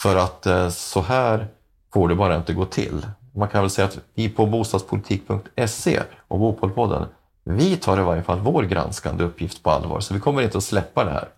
För 0.00 0.16
att 0.16 0.46
eh, 0.46 0.68
så 0.68 1.00
här 1.00 1.48
får 1.92 2.08
det 2.08 2.14
bara 2.14 2.36
inte 2.36 2.52
gå 2.52 2.64
till. 2.64 3.06
Man 3.34 3.48
kan 3.48 3.60
väl 3.60 3.70
säga 3.70 3.88
att 3.88 3.98
vi 4.14 4.28
på 4.28 4.46
bostadspolitik.se 4.46 6.00
och 6.28 6.38
Bopolpodden, 6.38 7.06
vi 7.44 7.76
tar 7.76 8.00
i 8.00 8.02
varje 8.02 8.22
fall 8.22 8.40
vår 8.40 8.62
granskande 8.62 9.24
uppgift 9.24 9.62
på 9.62 9.70
allvar, 9.70 10.00
så 10.00 10.14
vi 10.14 10.20
kommer 10.20 10.42
inte 10.42 10.58
att 10.58 10.64
släppa 10.64 11.04
det 11.04 11.10
här. 11.10 11.28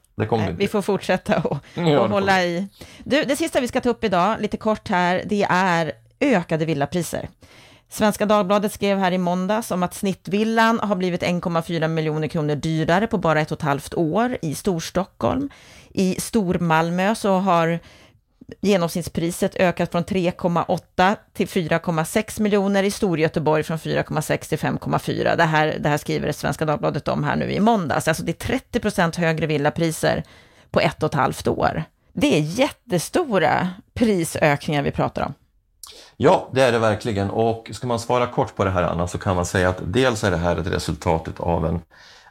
Nej, 0.47 0.55
vi 0.59 0.69
får 0.69 0.83
fortsätta 0.83 1.41
och, 1.41 1.59
och 1.77 2.09
hålla 2.09 2.45
i. 2.45 2.69
Du, 3.05 3.25
det 3.25 3.37
sista 3.37 3.61
vi 3.61 3.69
ska 3.69 3.81
ta 3.81 3.89
upp 3.89 4.05
idag, 4.05 4.37
lite 4.41 4.57
kort 4.57 4.89
här, 4.89 5.23
det 5.27 5.47
är 5.51 5.93
ökade 6.21 6.65
villapriser. 6.65 7.29
Svenska 7.91 8.27
Dagbladet 8.27 8.73
skrev 8.73 8.99
här 8.99 9.13
i 9.13 9.19
måndags 9.19 9.71
om 9.71 9.83
att 9.83 9.95
snittvillan 9.95 10.81
har 10.81 10.97
blivit 10.97 11.23
1,4 11.23 11.89
miljoner 11.89 12.29
kronor 12.29 12.55
dyrare 12.55 13.07
på 13.07 13.19
bara 13.19 13.41
ett 13.41 13.53
och 13.53 13.59
ett 13.59 13.63
halvt 13.63 13.95
år 13.95 14.39
i 14.43 14.55
Storstockholm. 14.55 15.51
I 15.89 16.21
Stormalmö 16.21 17.15
så 17.15 17.39
har 17.39 17.79
genomsnittspriset 18.61 19.57
ökat 19.57 19.93
från 19.93 20.05
3,8 20.05 21.17
till 21.33 21.49
4,6 21.49 22.43
miljoner, 22.43 22.83
i 22.83 22.91
Storgöteborg 22.91 23.63
från 23.63 23.79
4,6 23.79 24.49
till 24.49 24.59
5,4. 24.59 25.37
Det 25.37 25.45
här, 25.45 25.77
det 25.81 25.89
här 25.89 25.99
skriver 25.99 26.33
Svenska 26.33 26.65
Dagbladet 26.65 27.09
om 27.09 27.25
här 27.25 27.37
nu 27.37 27.53
i 27.53 27.61
måndags. 27.61 28.09
Alltså 28.09 28.23
det 28.23 28.33
är 28.33 28.47
30 28.59 28.81
procent 28.81 29.17
högre 29.17 29.47
villapriser 29.47 30.25
på 30.71 30.81
ett 30.81 31.03
och 31.03 31.09
ett 31.09 31.15
halvt 31.15 31.49
år. 31.49 31.85
Det 32.13 32.39
är 32.39 32.41
jättestora 32.41 33.69
prisökningar 33.95 34.83
vi 34.83 34.91
pratar 34.91 35.23
om. 35.23 35.35
Ja, 36.17 36.49
det 36.53 36.63
är 36.63 36.73
det 36.73 36.79
verkligen. 36.79 37.31
Och 37.31 37.71
ska 37.73 37.87
man 37.87 38.01
svara 38.01 38.27
kort 38.27 38.57
på 38.57 38.65
det 38.65 38.71
här, 38.71 38.83
Anna, 38.83 39.09
så 39.09 39.19
kan 39.19 39.37
man 39.37 39.47
säga 39.47 39.69
att 39.69 39.81
dels 39.85 40.25
är 40.25 40.31
det 40.31 40.37
här 40.37 40.57
ett 40.57 40.67
resultat 40.67 41.41
av 41.41 41.67
en 41.67 41.81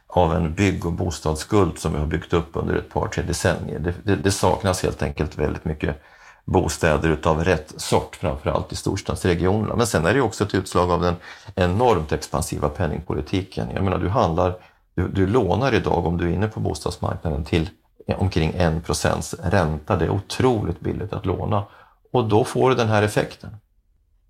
av 0.08 0.34
en 0.34 0.54
bygg 0.54 0.86
och 0.86 0.92
bostadsskuld 0.92 1.78
som 1.78 1.92
vi 1.92 1.98
har 1.98 2.06
byggt 2.06 2.32
upp 2.32 2.50
under 2.52 2.74
ett 2.74 2.90
par, 2.90 3.08
tre 3.08 3.22
decennier. 3.22 3.78
Det, 3.78 3.94
det, 4.04 4.16
det 4.16 4.30
saknas 4.30 4.82
helt 4.82 5.02
enkelt 5.02 5.38
väldigt 5.38 5.64
mycket 5.64 6.02
bostäder 6.44 7.08
utav 7.08 7.44
rätt 7.44 7.74
sort, 7.76 8.16
framförallt 8.16 8.72
i 8.72 8.76
storstadsregionerna. 8.76 9.76
Men 9.76 9.86
sen 9.86 10.06
är 10.06 10.14
det 10.14 10.20
också 10.20 10.44
ett 10.44 10.54
utslag 10.54 10.90
av 10.90 11.00
den 11.00 11.14
enormt 11.54 12.12
expansiva 12.12 12.68
penningpolitiken. 12.68 13.68
Jag 13.74 13.84
menar, 13.84 13.98
du 13.98 14.08
handlar, 14.08 14.54
du, 14.94 15.08
du 15.08 15.26
lånar 15.26 15.74
idag 15.74 16.06
om 16.06 16.16
du 16.16 16.24
är 16.24 16.32
inne 16.32 16.48
på 16.48 16.60
bostadsmarknaden 16.60 17.44
till 17.44 17.70
omkring 18.16 18.52
1 18.54 18.86
procents 18.86 19.34
ränta. 19.42 19.96
Det 19.96 20.04
är 20.04 20.10
otroligt 20.10 20.80
billigt 20.80 21.12
att 21.12 21.26
låna 21.26 21.64
och 22.12 22.28
då 22.28 22.44
får 22.44 22.70
du 22.70 22.76
den 22.76 22.88
här 22.88 23.02
effekten. 23.02 23.56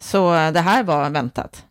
Så 0.00 0.34
eh, 0.34 0.52
det 0.52 0.60
här 0.60 0.82
var 0.82 1.10
väntat? 1.10 1.64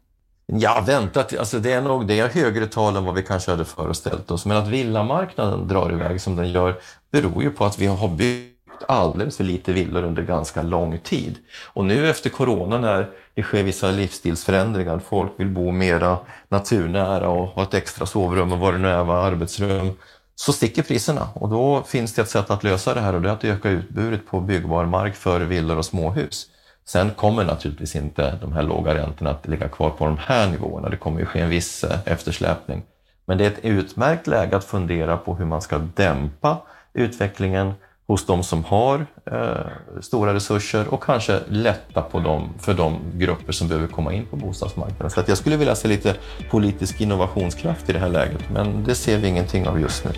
Ja, 0.53 0.83
väntat, 0.87 1.37
alltså 1.37 1.59
det 1.59 1.71
är 1.71 1.81
nog 1.81 2.07
det 2.07 2.19
är 2.19 2.29
högre 2.29 2.67
tal 2.67 2.95
än 2.95 3.05
vad 3.05 3.15
vi 3.15 3.23
kanske 3.23 3.51
hade 3.51 3.65
föreställt 3.65 4.31
oss. 4.31 4.45
Men 4.45 4.57
att 4.57 4.67
villamarknaden 4.67 5.67
drar 5.67 5.91
iväg 5.91 6.21
som 6.21 6.35
den 6.35 6.51
gör 6.51 6.79
beror 7.11 7.43
ju 7.43 7.51
på 7.51 7.65
att 7.65 7.79
vi 7.79 7.85
har 7.85 8.07
byggt 8.07 8.83
alldeles 8.87 9.37
för 9.37 9.43
lite 9.43 9.73
villor 9.73 10.03
under 10.03 10.23
ganska 10.23 10.61
lång 10.61 10.99
tid. 10.99 11.37
Och 11.73 11.85
nu 11.85 12.09
efter 12.09 12.29
corona 12.29 12.77
när 12.77 13.09
det 13.35 13.43
sker 13.43 13.63
vissa 13.63 13.91
livsstilsförändringar, 13.91 14.99
folk 14.99 15.31
vill 15.37 15.49
bo 15.49 15.71
mera 15.71 16.17
naturnära 16.49 17.29
och 17.29 17.47
ha 17.47 17.63
ett 17.63 17.73
extra 17.73 18.05
sovrum 18.05 18.51
och 18.51 18.59
vad 18.59 18.73
det 18.73 18.77
nu 18.77 18.87
är, 18.87 19.11
arbetsrum, 19.11 19.91
så 20.35 20.53
sticker 20.53 20.83
priserna. 20.83 21.29
Och 21.33 21.49
då 21.49 21.83
finns 21.83 22.13
det 22.13 22.21
ett 22.21 22.29
sätt 22.29 22.49
att 22.49 22.63
lösa 22.63 22.93
det 22.93 23.01
här 23.01 23.15
och 23.15 23.21
det 23.21 23.29
är 23.29 23.33
att 23.33 23.43
öka 23.43 23.69
utbudet 23.69 24.27
på 24.27 24.39
byggbar 24.39 24.85
mark 24.85 25.15
för 25.15 25.39
villor 25.41 25.77
och 25.77 25.85
småhus. 25.85 26.47
Sen 26.87 27.11
kommer 27.11 27.43
naturligtvis 27.45 27.95
inte 27.95 28.37
de 28.41 28.53
här 28.53 28.63
låga 28.63 28.95
räntorna 28.95 29.29
att 29.31 29.47
ligga 29.47 29.67
kvar 29.67 29.89
på 29.89 30.05
de 30.05 30.17
här 30.17 30.49
nivåerna. 30.49 30.89
Det 30.89 30.97
kommer 30.97 31.19
ju 31.19 31.25
ske 31.25 31.39
en 31.39 31.49
viss 31.49 31.83
eh, 31.83 31.99
eftersläpning. 32.05 32.83
Men 33.25 33.37
det 33.37 33.45
är 33.45 33.51
ett 33.51 33.65
utmärkt 33.65 34.27
läge 34.27 34.57
att 34.57 34.63
fundera 34.63 35.17
på 35.17 35.35
hur 35.35 35.45
man 35.45 35.61
ska 35.61 35.77
dämpa 35.77 36.57
utvecklingen 36.93 37.73
hos 38.07 38.25
de 38.25 38.43
som 38.43 38.63
har 38.63 39.05
eh, 39.25 40.01
stora 40.01 40.33
resurser 40.33 40.87
och 40.87 41.03
kanske 41.03 41.39
lätta 41.47 42.01
på 42.01 42.19
dem 42.19 42.49
för 42.59 42.73
de 42.73 42.99
grupper 43.13 43.53
som 43.53 43.67
behöver 43.67 43.87
komma 43.87 44.13
in 44.13 44.25
på 44.25 44.35
bostadsmarknaden. 44.35 45.09
Så 45.09 45.19
att 45.19 45.27
jag 45.27 45.37
skulle 45.37 45.57
vilja 45.57 45.75
se 45.75 45.87
lite 45.87 46.15
politisk 46.49 47.01
innovationskraft 47.01 47.89
i 47.89 47.93
det 47.93 47.99
här 47.99 48.09
läget, 48.09 48.49
men 48.53 48.83
det 48.83 48.95
ser 48.95 49.17
vi 49.17 49.27
ingenting 49.27 49.67
av 49.67 49.79
just 49.79 50.05
nu. 50.05 50.11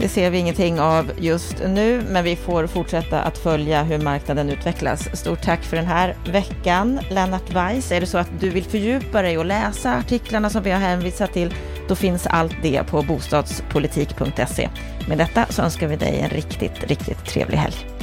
Det 0.00 0.08
ser 0.08 0.30
vi 0.30 0.38
ingenting 0.38 0.80
av 0.80 1.12
just 1.18 1.56
nu, 1.66 2.02
men 2.08 2.24
vi 2.24 2.36
får 2.36 2.66
fortsätta 2.66 3.20
att 3.20 3.38
följa 3.38 3.82
hur 3.82 3.98
marknaden 3.98 4.50
utvecklas. 4.50 5.08
Stort 5.12 5.42
tack 5.42 5.62
för 5.64 5.76
den 5.76 5.86
här 5.86 6.16
veckan, 6.32 7.00
Lennart 7.10 7.54
Weiss. 7.54 7.92
Är 7.92 8.00
det 8.00 8.06
så 8.06 8.18
att 8.18 8.30
du 8.40 8.50
vill 8.50 8.64
fördjupa 8.64 9.22
dig 9.22 9.38
och 9.38 9.44
läsa 9.44 9.94
artiklarna 9.94 10.50
som 10.50 10.62
vi 10.62 10.70
har 10.70 10.80
hänvisat 10.80 11.32
till, 11.32 11.54
då 11.88 11.94
finns 11.94 12.26
allt 12.26 12.56
det 12.62 12.82
på 12.82 13.02
bostadspolitik.se. 13.02 14.68
Med 15.08 15.18
detta 15.18 15.46
så 15.50 15.62
önskar 15.62 15.86
vi 15.86 15.96
dig 15.96 16.20
en 16.20 16.30
riktigt, 16.30 16.84
riktigt 16.84 17.24
trevlig 17.24 17.58
helg. 17.58 17.97